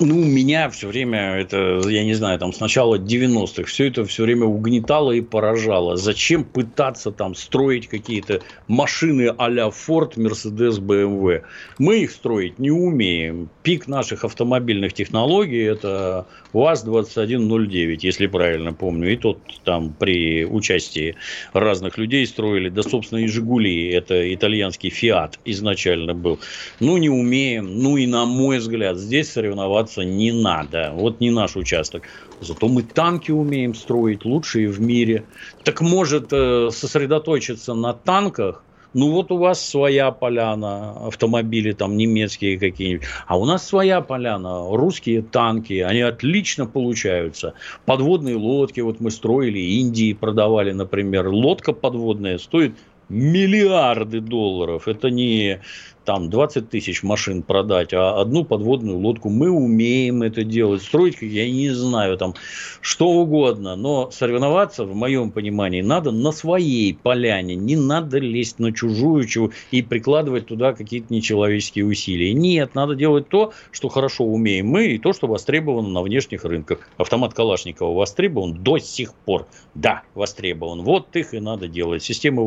[0.00, 4.24] ну, меня все время, это, я не знаю, там с начала 90-х, все это все
[4.24, 5.96] время угнетало и поражало.
[5.96, 11.42] Зачем пытаться там строить какие-то машины а-ля Ford, Mercedes, BMW?
[11.78, 13.48] Мы их строить не умеем.
[13.62, 19.12] Пик наших автомобильных технологий– это УАЗ-2109, если правильно помню.
[19.12, 21.16] И тот там при участии
[21.52, 22.68] разных людей строили.
[22.68, 26.38] Да, собственно, и «Жигули»– это итальянский «Фиат» изначально был.
[26.80, 27.78] Ну, не умеем.
[27.78, 30.92] Ну, и на мой взгляд, здесь соревноваться волноваться не надо.
[30.94, 32.02] Вот не наш участок.
[32.40, 35.24] Зато мы танки умеем строить, лучшие в мире.
[35.64, 38.62] Так может э, сосредоточиться на танках,
[38.94, 44.76] Ну вот у вас своя поляна, автомобили там немецкие какие-нибудь, а у нас своя поляна,
[44.76, 47.52] русские танки, они отлично получаются.
[47.84, 52.72] Подводные лодки, вот мы строили, Индии продавали, например, лодка подводная стоит
[53.08, 54.88] миллиарды долларов.
[54.88, 55.60] Это не
[56.06, 59.28] там 20 тысяч машин продать, а одну подводную лодку.
[59.28, 62.34] Мы умеем это делать, строить, я не знаю, там
[62.80, 63.74] что угодно.
[63.74, 67.56] Но соревноваться, в моем понимании, надо на своей поляне.
[67.56, 72.32] Не надо лезть на чужую чего и прикладывать туда какие-то нечеловеческие усилия.
[72.32, 76.88] Нет, надо делать то, что хорошо умеем мы, и то, что востребовано на внешних рынках.
[76.96, 79.48] Автомат Калашникова востребован до сих пор.
[79.74, 80.82] Да, востребован.
[80.82, 82.04] Вот их и надо делать.
[82.04, 82.44] Системы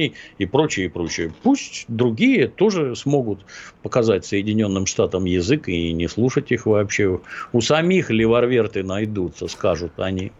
[0.00, 1.32] вооружений и прочее, и прочее.
[1.42, 3.44] Пусть другие тоже смогут
[3.82, 7.20] показать Соединенным Штатам язык и не слушать их вообще.
[7.52, 10.32] У самих леварверты найдутся, скажут они.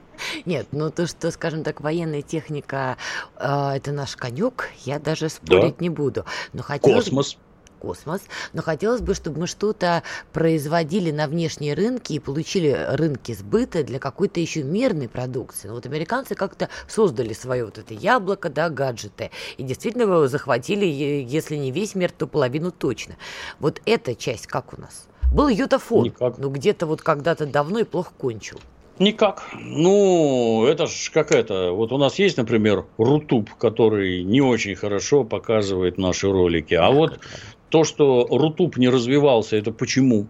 [0.44, 2.99] Нет, ну то, что, скажем так, военная техника
[3.38, 5.83] э, это наш конек, я даже спорить да.
[5.83, 6.27] не буду.
[6.53, 7.07] Но хотелось...
[7.07, 7.38] Космос
[7.81, 8.21] космос,
[8.53, 13.99] но хотелось бы, чтобы мы что-то производили на внешние рынки и получили рынки сбыта для
[13.99, 15.69] какой-то еще мирной продукции.
[15.69, 21.57] Ну, вот американцы как-то создали свое вот это яблоко, да, гаджеты, и действительно захватили, если
[21.57, 23.16] не весь мир, то половину точно.
[23.59, 25.07] Вот эта часть как у нас?
[25.33, 26.38] Был YotaPhone, Никак.
[26.38, 28.59] ну где-то вот когда-то давно и плохо кончил.
[29.01, 29.45] Никак.
[29.55, 31.73] Ну, это ж как это.
[31.73, 36.75] Вот у нас есть, например, Рутуб, который не очень хорошо показывает наши ролики.
[36.75, 37.19] А вот
[37.70, 40.26] то, что Рутуб не развивался, это почему?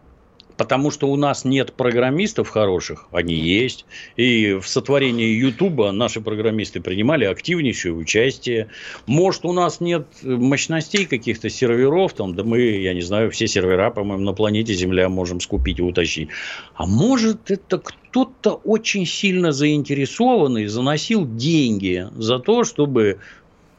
[0.57, 3.87] Потому что у нас нет программистов хороших, они есть.
[4.16, 8.68] И в сотворении Ютуба наши программисты принимали активнейшее участие.
[9.07, 13.90] Может, у нас нет мощностей каких-то серверов, там, да мы, я не знаю, все сервера,
[13.90, 16.29] по-моему, на планете Земля можем скупить и утащить.
[16.74, 23.20] А может, это кто-то очень сильно заинтересованный заносил деньги за то, чтобы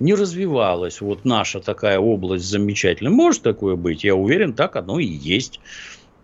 [0.01, 3.11] не развивалась вот наша такая область замечательная.
[3.11, 4.03] Может такое быть?
[4.03, 5.59] Я уверен, так оно и есть.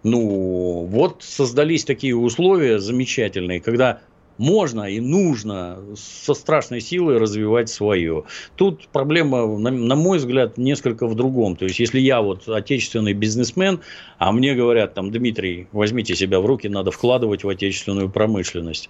[0.04, 4.00] Ну, вот создались такие условия замечательные, когда
[4.38, 8.24] можно и нужно со страшной силой развивать свое.
[8.56, 11.56] Тут проблема, на, на мой взгляд, несколько в другом.
[11.56, 13.80] То есть, если я вот отечественный бизнесмен,
[14.18, 18.90] а мне говорят, там, Дмитрий, возьмите себя в руки, надо вкладывать в отечественную промышленность.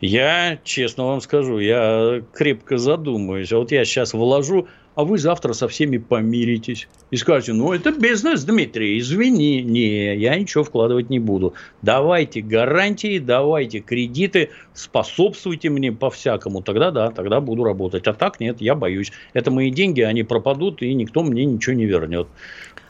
[0.00, 3.52] Я, честно вам скажу, я крепко задумаюсь.
[3.52, 6.88] А вот я сейчас вложу, а вы завтра со всеми помиритесь.
[7.10, 9.62] И скажете, ну, это бизнес, Дмитрий, извини.
[9.62, 11.54] Не, я ничего вкладывать не буду.
[11.82, 16.62] Давайте гарантии, давайте кредиты, способствуйте мне по-всякому.
[16.62, 18.06] Тогда да, тогда буду работать.
[18.06, 19.10] А так нет, я боюсь.
[19.32, 22.28] Это мои деньги, они пропадут, и никто мне ничего не вернет.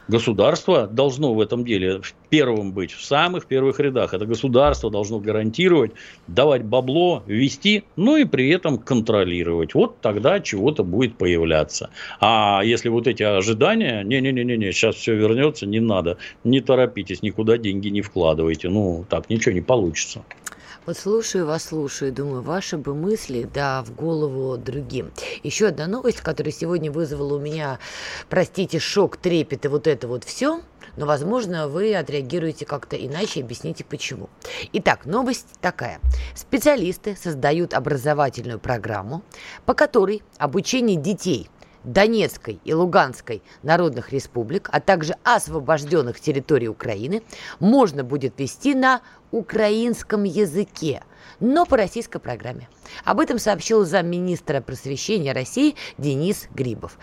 [0.09, 4.15] Государство должно в этом деле в первом быть, в самых первых рядах.
[4.15, 5.91] Это государство должно гарантировать,
[6.25, 9.75] давать бабло, вести, ну и при этом контролировать.
[9.75, 11.91] Вот тогда чего-то будет появляться.
[12.19, 17.89] А если вот эти ожидания, не-не-не, сейчас все вернется, не надо, не торопитесь, никуда деньги
[17.89, 18.67] не вкладывайте.
[18.69, 20.23] Ну, так ничего не получится.
[20.85, 25.11] Вот слушаю вас, слушаю, думаю, ваши бы мысли, да, в голову другим.
[25.43, 27.79] Еще одна новость, которая сегодня вызвала у меня,
[28.29, 30.61] простите, шок, трепет и вот это вот все,
[30.95, 34.29] но, возможно, вы отреагируете как-то иначе, объясните почему.
[34.73, 35.99] Итак, новость такая.
[36.35, 39.23] Специалисты создают образовательную программу,
[39.65, 41.49] по которой обучение детей–
[41.83, 47.23] Донецкой и Луганской народных республик, а также освобожденных территорий Украины,
[47.59, 51.03] можно будет вести на украинском языке,
[51.39, 52.67] но по российской программе.
[53.05, 56.97] Об этом сообщил замминистра просвещения России Денис Грибов.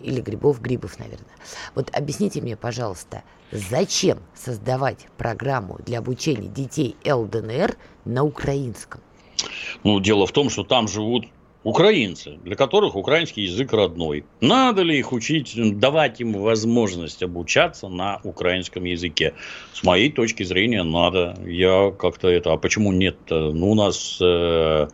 [0.00, 1.30] Или Грибов-Грибов, наверное.
[1.74, 9.00] Вот объясните мне, пожалуйста, зачем создавать программу для обучения детей ЛДНР на украинском?
[9.84, 11.26] Ну, дело в том, что там живут
[11.62, 14.24] украинцы, для которых украинский язык родной.
[14.40, 19.34] Надо ли их учить, давать им возможность обучаться на украинском языке?
[19.72, 21.38] С моей точки зрения, надо.
[21.44, 22.52] Я как-то это...
[22.52, 23.16] А почему нет?
[23.26, 23.52] -то?
[23.52, 24.88] Ну, у нас э,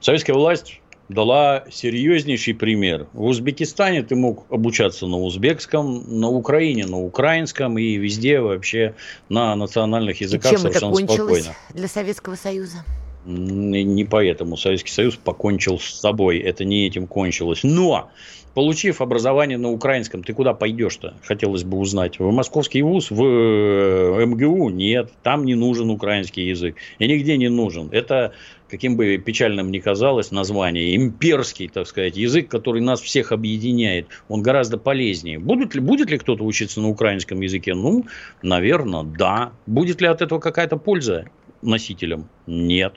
[0.00, 3.06] советская власть дала серьезнейший пример.
[3.12, 8.94] В Узбекистане ты мог обучаться на узбекском, на Украине на украинском и везде вообще
[9.28, 11.56] на национальных языках и чем совершенно это кончилось спокойно.
[11.74, 12.78] для Советского Союза?
[13.26, 16.38] Не поэтому Советский Союз покончил с собой.
[16.38, 17.60] Это не этим кончилось.
[17.64, 18.08] Но
[18.54, 21.14] получив образование на украинском, ты куда пойдешь-то?
[21.24, 22.20] Хотелось бы узнать.
[22.20, 25.12] В московский вуз, в э, МГУ нет.
[25.24, 26.76] Там не нужен украинский язык.
[27.00, 27.88] И нигде не нужен.
[27.90, 28.32] Это,
[28.70, 34.06] каким бы печальным ни казалось название, имперский, так сказать, язык, который нас всех объединяет.
[34.28, 35.40] Он гораздо полезнее.
[35.40, 37.74] Будет ли, будет ли кто-то учиться на украинском языке?
[37.74, 38.06] Ну,
[38.40, 39.50] наверное, да.
[39.66, 41.24] Будет ли от этого какая-то польза
[41.60, 42.28] носителям?
[42.46, 42.94] Нет.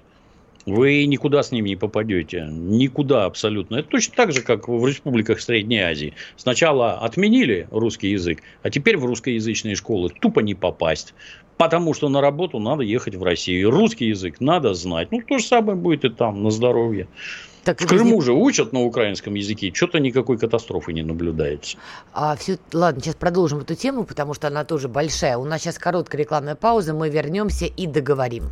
[0.65, 2.47] Вы никуда с ними не попадете.
[2.49, 3.77] Никуда абсолютно.
[3.77, 6.13] Это точно так же, как в республиках Средней Азии.
[6.37, 11.13] Сначала отменили русский язык, а теперь в русскоязычные школы тупо не попасть.
[11.57, 13.71] Потому что на работу надо ехать в Россию.
[13.71, 15.11] Русский язык надо знать.
[15.11, 17.07] Ну, то же самое будет и там, на здоровье.
[17.65, 18.21] Так, в Крыму не...
[18.21, 21.77] же учат на украинском языке, что-то никакой катастрофы не наблюдается.
[22.13, 25.37] А, все, ладно, сейчас продолжим эту тему, потому что она тоже большая.
[25.37, 28.45] У нас сейчас короткая рекламная пауза, мы вернемся и договорим.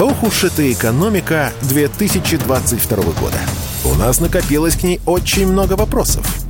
[0.00, 3.36] Ох уж эта экономика 2022 года.
[3.84, 6.49] У нас накопилось к ней очень много вопросов.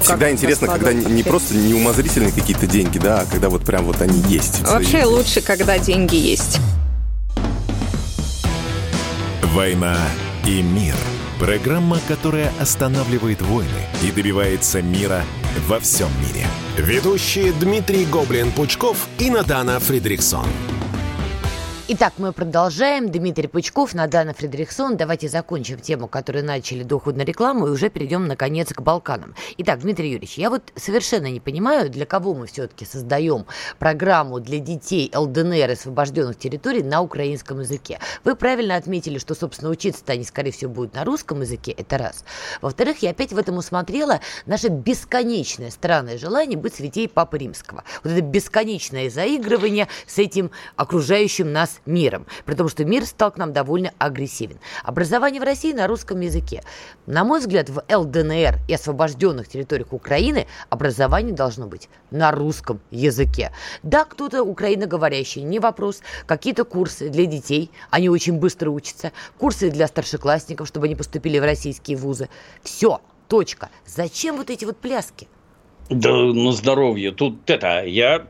[0.00, 4.20] Всегда интересно, когда не просто неумозрительные какие-то деньги, да, а когда вот прям вот они
[4.28, 4.60] есть.
[4.62, 6.58] Вообще лучше, когда деньги есть.
[9.54, 9.96] «Война
[10.46, 10.94] и мир»–
[11.38, 13.70] программа, которая останавливает войны
[14.02, 15.24] и добивается мира
[15.66, 16.46] во всем мире.
[16.76, 20.46] Ведущие Дмитрий Гоблин-Пучков и Надана Фридриксон.
[21.88, 23.12] Итак, мы продолжаем.
[23.12, 24.96] Дмитрий Пучков, Надана Фредериксон.
[24.96, 29.36] Давайте закончим тему, которую начали до ухода на рекламу, и уже перейдем, наконец, к Балканам.
[29.58, 33.46] Итак, Дмитрий Юрьевич, я вот совершенно не понимаю, для кого мы все-таки создаем
[33.78, 38.00] программу для детей ЛДНР освобожденных территорий на украинском языке.
[38.24, 41.70] Вы правильно отметили, что, собственно, учиться-то они, скорее всего, будут на русском языке.
[41.70, 42.24] Это раз.
[42.62, 47.84] Во-вторых, я опять в этом усмотрела наше бесконечное странное желание быть святей Папы Римского.
[48.02, 53.36] Вот это бесконечное заигрывание с этим окружающим нас миром, при том, что мир стал к
[53.36, 54.58] нам довольно агрессивен.
[54.82, 56.62] Образование в России на русском языке.
[57.06, 63.52] На мой взгляд, в ЛДНР и освобожденных территориях Украины образование должно быть на русском языке.
[63.82, 66.00] Да, кто-то украиноговорящий, не вопрос.
[66.26, 69.12] Какие-то курсы для детей, они очень быстро учатся.
[69.38, 72.28] Курсы для старшеклассников, чтобы они поступили в российские вузы.
[72.62, 73.70] Все, точка.
[73.86, 75.28] Зачем вот эти вот пляски?
[75.88, 77.12] Да на здоровье.
[77.12, 78.26] Тут это, я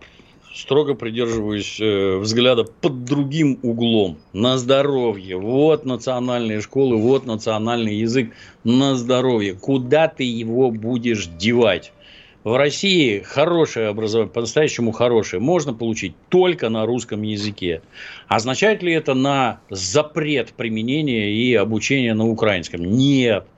[0.57, 4.18] строго придерживаюсь э, взгляда под другим углом.
[4.32, 5.36] На здоровье.
[5.36, 8.32] Вот национальные школы, вот национальный язык.
[8.64, 9.54] На здоровье.
[9.54, 11.92] Куда ты его будешь девать?
[12.42, 17.82] В России хорошее образование, по-настоящему хорошее, можно получить только на русском языке.
[18.28, 22.84] Означает ли это на запрет применения и обучения на украинском?
[22.84, 23.48] Нет.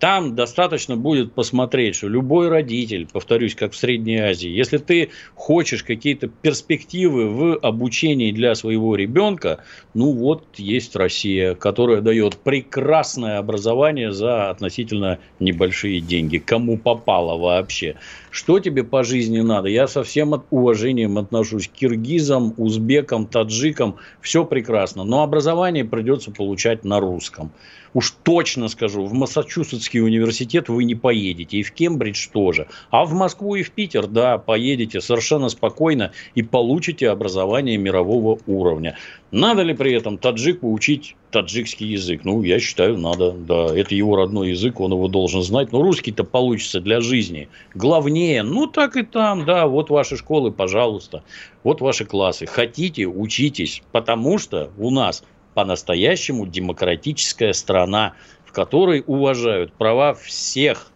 [0.00, 5.84] Там достаточно будет посмотреть, что любой родитель, повторюсь, как в Средней Азии, если ты хочешь
[5.84, 14.10] какие-то перспективы в обучении для своего ребенка, ну вот есть Россия, которая дает прекрасное образование
[14.10, 16.38] за относительно небольшие деньги.
[16.38, 17.96] Кому попало вообще.
[18.30, 19.68] Что тебе по жизни надо?
[19.68, 23.96] Я со всем от уважением отношусь к киргизам, узбекам, таджикам.
[24.22, 25.04] Все прекрасно.
[25.04, 27.52] Но образование придется получать на русском
[27.94, 32.68] уж точно скажу, в Массачусетский университет вы не поедете, и в Кембридж тоже.
[32.90, 38.96] А в Москву и в Питер, да, поедете совершенно спокойно и получите образование мирового уровня.
[39.30, 42.22] Надо ли при этом таджику учить таджикский язык?
[42.24, 43.66] Ну, я считаю, надо, да.
[43.76, 45.70] Это его родной язык, он его должен знать.
[45.70, 47.48] Но русский-то получится для жизни.
[47.74, 51.22] Главнее, ну, так и там, да, вот ваши школы, пожалуйста.
[51.62, 52.46] Вот ваши классы.
[52.46, 55.22] Хотите, учитесь, потому что у нас
[55.54, 60.90] по-настоящему демократическая страна, в которой уважают права всех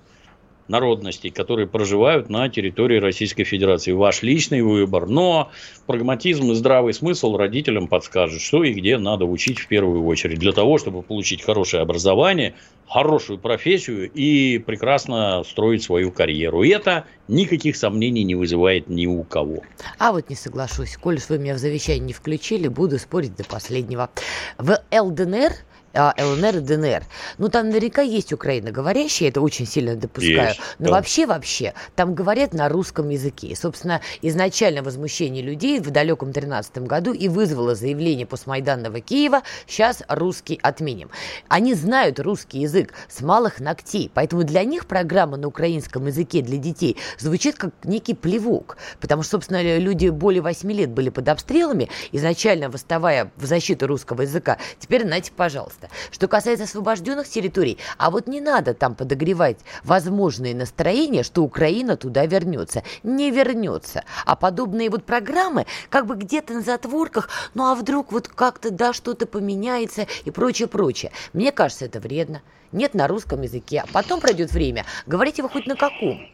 [0.69, 3.93] народностей, которые проживают на территории Российской Федерации.
[3.93, 5.07] Ваш личный выбор.
[5.07, 5.51] Но
[5.87, 10.39] прагматизм и здравый смысл родителям подскажут, что и где надо учить в первую очередь.
[10.39, 12.55] Для того, чтобы получить хорошее образование,
[12.89, 16.63] хорошую профессию и прекрасно строить свою карьеру.
[16.63, 19.63] И это никаких сомнений не вызывает ни у кого.
[19.99, 20.97] А вот не соглашусь.
[20.97, 24.11] Коль вы меня в завещание не включили, буду спорить до последнего.
[24.59, 25.53] В ЛДНР
[25.95, 27.05] ЛНР и ДНР.
[27.39, 30.49] Ну, там наверняка есть украиноговорящие, это очень сильно допускаю.
[30.49, 30.93] Есть, Но да.
[30.93, 33.49] вообще, вообще, там говорят на русском языке.
[33.49, 40.03] И, собственно, изначально возмущение людей в далеком 13 году и вызвало заявление постмайданного Киева «сейчас
[40.09, 41.11] русский отменим».
[41.49, 46.59] Они знают русский язык с малых ногтей, поэтому для них программа на украинском языке для
[46.59, 51.89] детей звучит как некий плевок, потому что, собственно, люди более 8 лет были под обстрелами,
[52.13, 54.59] изначально восставая в защиту русского языка.
[54.79, 56.15] Теперь, знаете, пожалуйста, пожалуйста.
[56.15, 62.27] Что касается освобожденных территорий, а вот не надо там подогревать возможные настроения, что Украина туда
[62.27, 62.83] вернется.
[63.03, 64.05] Не вернется.
[64.25, 68.93] А подобные вот программы как бы где-то на затворках, ну а вдруг вот как-то, да,
[68.93, 71.13] что-то поменяется и прочее, прочее.
[71.33, 72.43] Мне кажется, это вредно.
[72.73, 73.85] Нет на русском языке.
[73.85, 74.85] А потом пройдет время.
[75.07, 76.27] Говорите вы хоть на каком.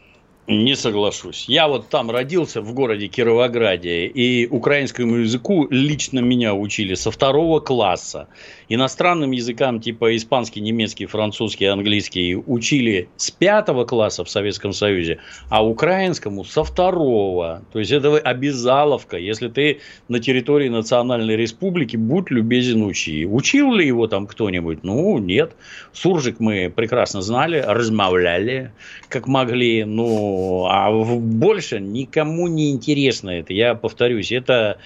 [0.47, 1.45] Не соглашусь.
[1.47, 7.59] Я вот там родился в городе Кировограде, и украинскому языку лично меня учили со второго
[7.59, 8.27] класса.
[8.67, 15.19] Иностранным языкам типа испанский, немецкий, французский, английский учили с пятого класса в Советском Союзе,
[15.49, 17.61] а украинскому со второго.
[17.71, 19.17] То есть это обязаловка.
[19.17, 23.27] Если ты на территории национальной республики, будь любезен учи.
[23.27, 24.83] Учил ли его там кто-нибудь?
[24.83, 25.51] Ну, нет.
[25.93, 28.71] Суржик мы прекрасно знали, размовляли
[29.11, 30.30] как могли, ну,
[30.69, 33.53] а больше никому не интересно это.
[33.53, 34.77] Я повторюсь, это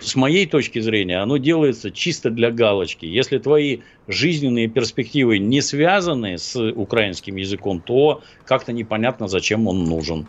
[0.00, 3.06] с моей точки зрения, оно делается чисто для галочки.
[3.06, 10.26] Если твои жизненные перспективы не связаны с украинским языком, то как-то непонятно, зачем он нужен.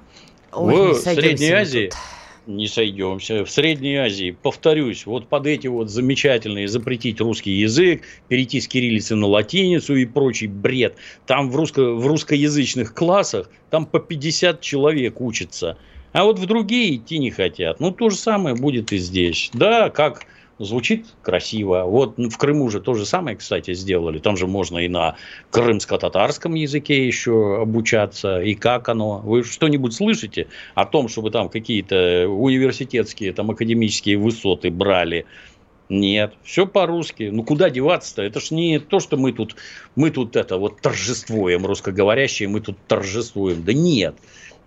[0.52, 2.00] Ой, в Средней Азии тут
[2.48, 3.46] не сойдемся.
[3.46, 9.16] В Средней Азии, повторюсь, вот под эти вот замечательные запретить русский язык, перейти с кириллицы
[9.16, 10.96] на латиницу и прочий бред.
[11.26, 15.78] Там в, русско, в русскоязычных классах там по 50 человек учатся.
[16.12, 17.80] А вот в другие идти не хотят.
[17.80, 19.50] Ну, то же самое будет и здесь.
[19.54, 20.26] Да, как
[20.60, 21.84] звучит красиво.
[21.86, 24.20] Вот в Крыму же то же самое, кстати, сделали.
[24.20, 25.16] Там же можно и на
[25.52, 28.42] крымско-татарском языке еще обучаться.
[28.42, 29.20] И как оно?
[29.20, 35.26] Вы что-нибудь слышите о том, чтобы там какие-то университетские, там академические высоты брали?
[35.88, 37.30] Нет, все по-русски.
[37.32, 38.24] Ну куда деваться-то?
[38.24, 39.56] Это ж не то, что мы тут,
[39.96, 43.64] мы тут это вот торжествуем, русскоговорящие, мы тут торжествуем.
[43.64, 44.16] Да нет,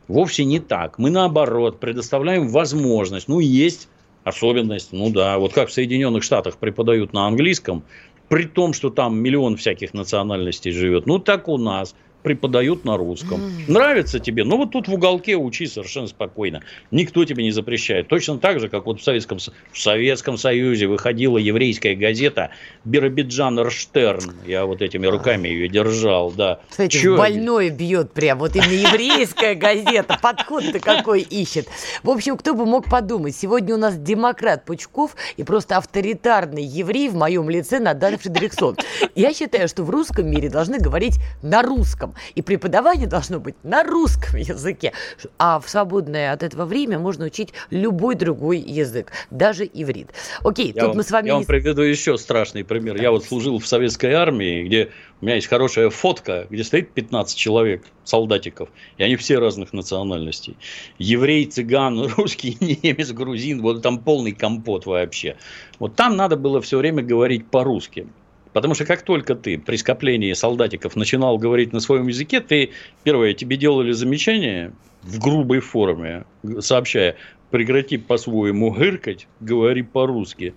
[0.07, 0.99] вовсе не так.
[0.99, 3.26] Мы наоборот предоставляем возможность.
[3.26, 3.89] Ну есть
[4.29, 4.93] особенность.
[4.93, 7.83] Ну да, вот как в Соединенных Штатах преподают на английском,
[8.29, 13.41] при том, что там миллион всяких национальностей живет, ну так у нас– преподают на русском.
[13.41, 13.51] Mm.
[13.69, 14.45] Нравится тебе?
[14.45, 16.62] Ну, вот тут в уголке учи совершенно спокойно.
[16.91, 18.09] Никто тебе не запрещает.
[18.09, 22.51] Точно так же, как вот в Советском, в Советском Союзе выходила еврейская газета
[22.85, 24.35] Биробиджан Рштерн.
[24.47, 26.61] Я вот этими руками ее держал, да.
[26.69, 27.16] Кстати, Чё?
[27.16, 28.39] больной бьет прям.
[28.39, 30.19] Вот именно еврейская газета.
[30.21, 31.69] Подход-то какой ищет.
[32.03, 33.37] В общем, кто бы мог подумать.
[33.37, 38.77] Сегодня у нас демократ Пучков и просто авторитарный еврей в моем лице Надан Фредериксон.
[39.14, 42.15] Я считаю, что в русском мире должны говорить на русском русском.
[42.35, 44.93] И преподавание должно быть на русском языке.
[45.39, 50.11] А в свободное от этого время можно учить любой другой язык, даже иврит.
[50.43, 51.29] Окей, я тут вам, мы с вами...
[51.29, 52.97] Я вам приведу еще страшный пример.
[52.97, 53.03] Да.
[53.03, 54.91] Я вот служил в советской армии, где
[55.21, 60.57] у меня есть хорошая фотка, где стоит 15 человек, солдатиков, и они все разных национальностей.
[60.99, 65.37] Еврей, цыган, русский, немец, грузин, вот там полный компот вообще.
[65.79, 68.07] Вот там надо было все время говорить по-русски.
[68.53, 72.71] Потому что как только ты при скоплении солдатиков начинал говорить на своем языке, ты,
[73.05, 74.73] первое, тебе делали замечание
[75.03, 76.25] в грубой форме,
[76.61, 77.17] сообщая,
[77.51, 80.55] прекрати по-своему гыркать, говори по-русски.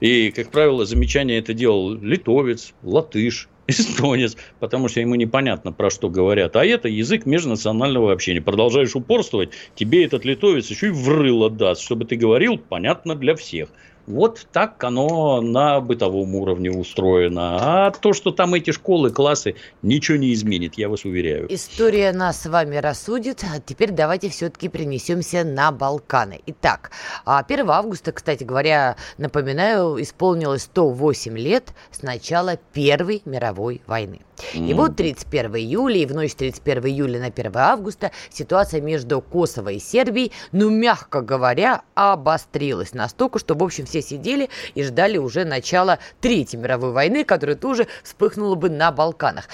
[0.00, 6.08] И, как правило, замечание это делал литовец, латыш, эстонец, потому что ему непонятно, про что
[6.08, 6.56] говорят.
[6.56, 8.40] А это язык межнационального общения.
[8.40, 13.68] Продолжаешь упорствовать, тебе этот литовец еще и врыло даст, чтобы ты говорил понятно для всех.
[14.06, 17.58] Вот так оно на бытовом уровне устроено.
[17.60, 21.52] А то, что там эти школы, классы, ничего не изменит, я вас уверяю.
[21.52, 23.44] История нас с вами рассудит.
[23.64, 26.40] Теперь давайте все-таки перенесемся на Балканы.
[26.46, 26.90] Итак,
[27.24, 34.25] 1 а августа, кстати говоря, напоминаю, исполнилось 108 лет с начала Первой мировой войны.
[34.54, 39.70] И вот 31 июля и в ночь 31 июля на 1 августа ситуация между Косово
[39.70, 45.44] и Сербией, ну, мягко говоря, обострилась настолько, что, в общем, все сидели и ждали уже
[45.44, 49.48] начала Третьей мировой войны, которая тоже вспыхнула бы на Балканах.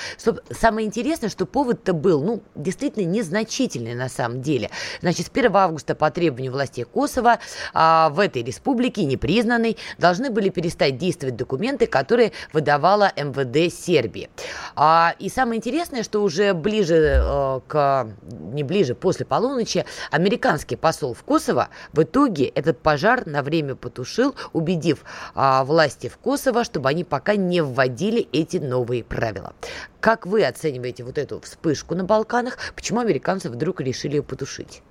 [0.51, 4.71] Самое интересное, что повод-то был, ну, действительно незначительный на самом деле.
[5.01, 7.39] Значит, с 1 августа по требованию властей Косово
[7.73, 14.29] а, в этой республике, непризнанной, должны были перестать действовать документы, которые выдавала МВД Сербии.
[14.75, 18.09] А, и самое интересное, что уже ближе э, к,
[18.53, 24.35] не ближе, после полуночи, американский посол в Косово в итоге этот пожар на время потушил,
[24.53, 25.05] убедив
[25.35, 29.55] а, власти в Косово, чтобы они пока не вводили эти новые правила.
[30.01, 32.59] Как вы оцениваете вот эту вспышку на Балканах?
[32.75, 34.83] Почему американцы вдруг решили ее потушить?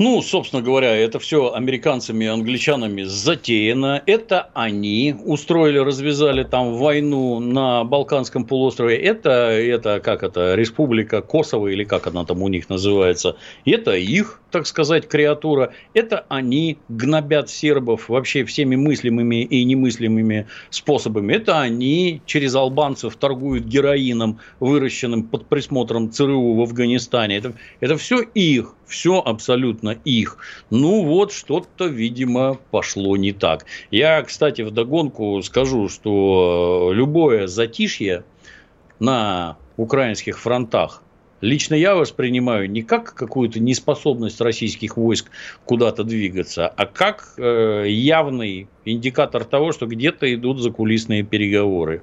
[0.00, 4.00] Ну, собственно говоря, это все американцами и англичанами затеяно.
[4.06, 8.96] Это они устроили, развязали там войну на Балканском полуострове.
[8.96, 13.34] Это, это как это, республика Косово или как она там у них называется.
[13.64, 15.72] Это их, так сказать, креатура.
[15.94, 21.34] Это они гнобят сербов вообще всеми мыслимыми и немыслимыми способами.
[21.34, 27.38] Это они через албанцев торгуют героином, выращенным под присмотром ЦРУ в Афганистане.
[27.38, 30.38] Это, это все их все абсолютно их.
[30.70, 33.66] Ну вот, что-то, видимо, пошло не так.
[33.90, 38.24] Я, кстати, вдогонку скажу, что любое затишье
[38.98, 41.02] на украинских фронтах
[41.40, 45.30] Лично я воспринимаю не как какую-то неспособность российских войск
[45.64, 52.02] куда-то двигаться, а как э, явный индикатор того, что где-то идут закулисные переговоры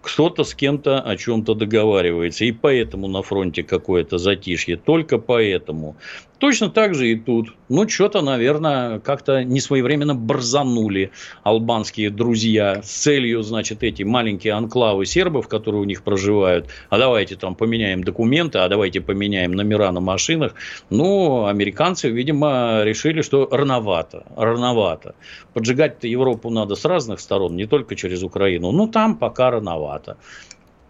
[0.00, 5.96] кто-то с кем-то о чем-то договаривается, и поэтому на фронте какое-то затишье, только поэтому.
[6.38, 7.54] Точно так же и тут.
[7.68, 11.10] Ну, что-то, наверное, как-то несвоевременно борзанули
[11.42, 17.34] албанские друзья с целью, значит, эти маленькие анклавы сербов, которые у них проживают, а давайте
[17.34, 20.54] там поменяем документы, а давайте поменяем номера на машинах.
[20.90, 25.16] Ну, американцы, видимо, решили, что рановато, рановато.
[25.54, 28.70] Поджигать-то Европу надо с разных сторон, не только через Украину.
[28.70, 30.16] Ну, там пока рановато.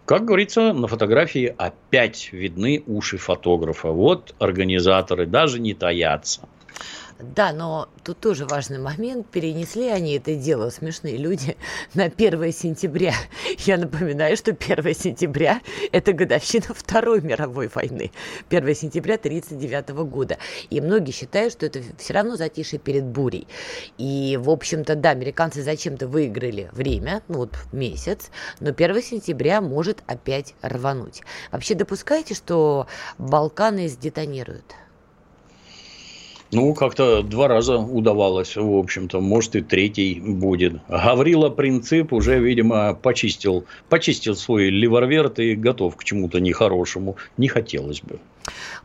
[0.09, 3.91] Как говорится, на фотографии опять видны уши фотографа.
[3.91, 6.49] Вот организаторы даже не таятся.
[7.19, 9.27] Да, но тут тоже важный момент.
[9.27, 11.57] Перенесли они это дело, смешные люди,
[11.95, 13.13] на 1 сентября.
[13.59, 15.61] Я напоминаю, что 1 сентября–
[15.93, 18.13] это годовщина Второй мировой войны.
[18.51, 20.39] 1 сентября 1939 года.
[20.71, 23.49] И многие считают, что это все равно затишье перед бурей.
[23.97, 30.05] И, в общем-то, да, американцы зачем-то выиграли время, ну вот месяц, но 1 сентября может
[30.07, 31.23] опять рвануть.
[31.51, 32.87] Вообще допускаете, что
[33.19, 34.77] Балканы сдетонируют?
[36.51, 40.81] Ну, как-то два раза удавалось, в общем-то, может и третий будет.
[40.89, 47.17] Гаврила Принцип уже, видимо, почистил, почистил свой ливерверт и готов к чему-то нехорошему.
[47.37, 48.19] Не хотелось бы.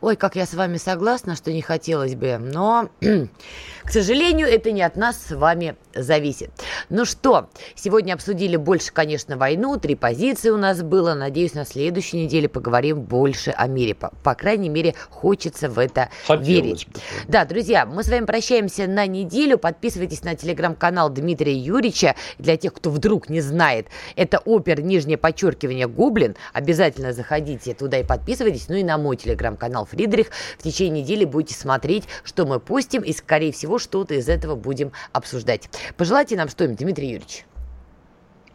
[0.00, 4.82] Ой, как я с вами согласна, что не хотелось бы, но, к сожалению, это не
[4.82, 6.50] от нас с вами зависит.
[6.88, 11.14] Ну что, сегодня обсудили больше, конечно, войну, три позиции у нас было.
[11.14, 13.94] Надеюсь, на следующей неделе поговорим больше о мире.
[13.94, 16.88] По, по крайней мере, хочется в это Хотелось верить.
[16.88, 17.00] Бы.
[17.28, 19.58] Да, друзья, мы с вами прощаемся на неделю.
[19.58, 22.16] Подписывайтесь на телеграм-канал Дмитрия Юрьевича.
[22.38, 23.86] Для тех, кто вдруг не знает,
[24.16, 26.36] это опер, нижнее подчеркивание, Гоблин.
[26.52, 28.68] Обязательно заходите туда и подписывайтесь.
[28.68, 30.30] Ну и на мой телеграм-канал Фридрих.
[30.58, 34.92] В течение недели будете смотреть, что мы постим, и, скорее всего, что-то из этого будем
[35.12, 35.68] обсуждать.
[35.96, 37.44] Пожелайте нам что-нибудь, Дмитрий Юрьевич.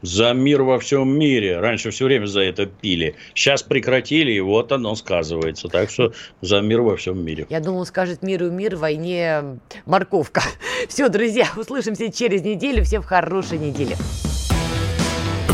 [0.02, 1.60] За мир во всем мире.
[1.60, 3.16] Раньше все время за это пили.
[3.34, 5.68] Сейчас прекратили, и вот оно сказывается.
[5.68, 7.46] Так что за мир во всем мире.
[7.50, 10.42] Я думал, скажет миру мир, войне морковка.
[10.88, 12.84] Все, друзья, услышимся через неделю.
[12.86, 13.98] Всем хорошей недели.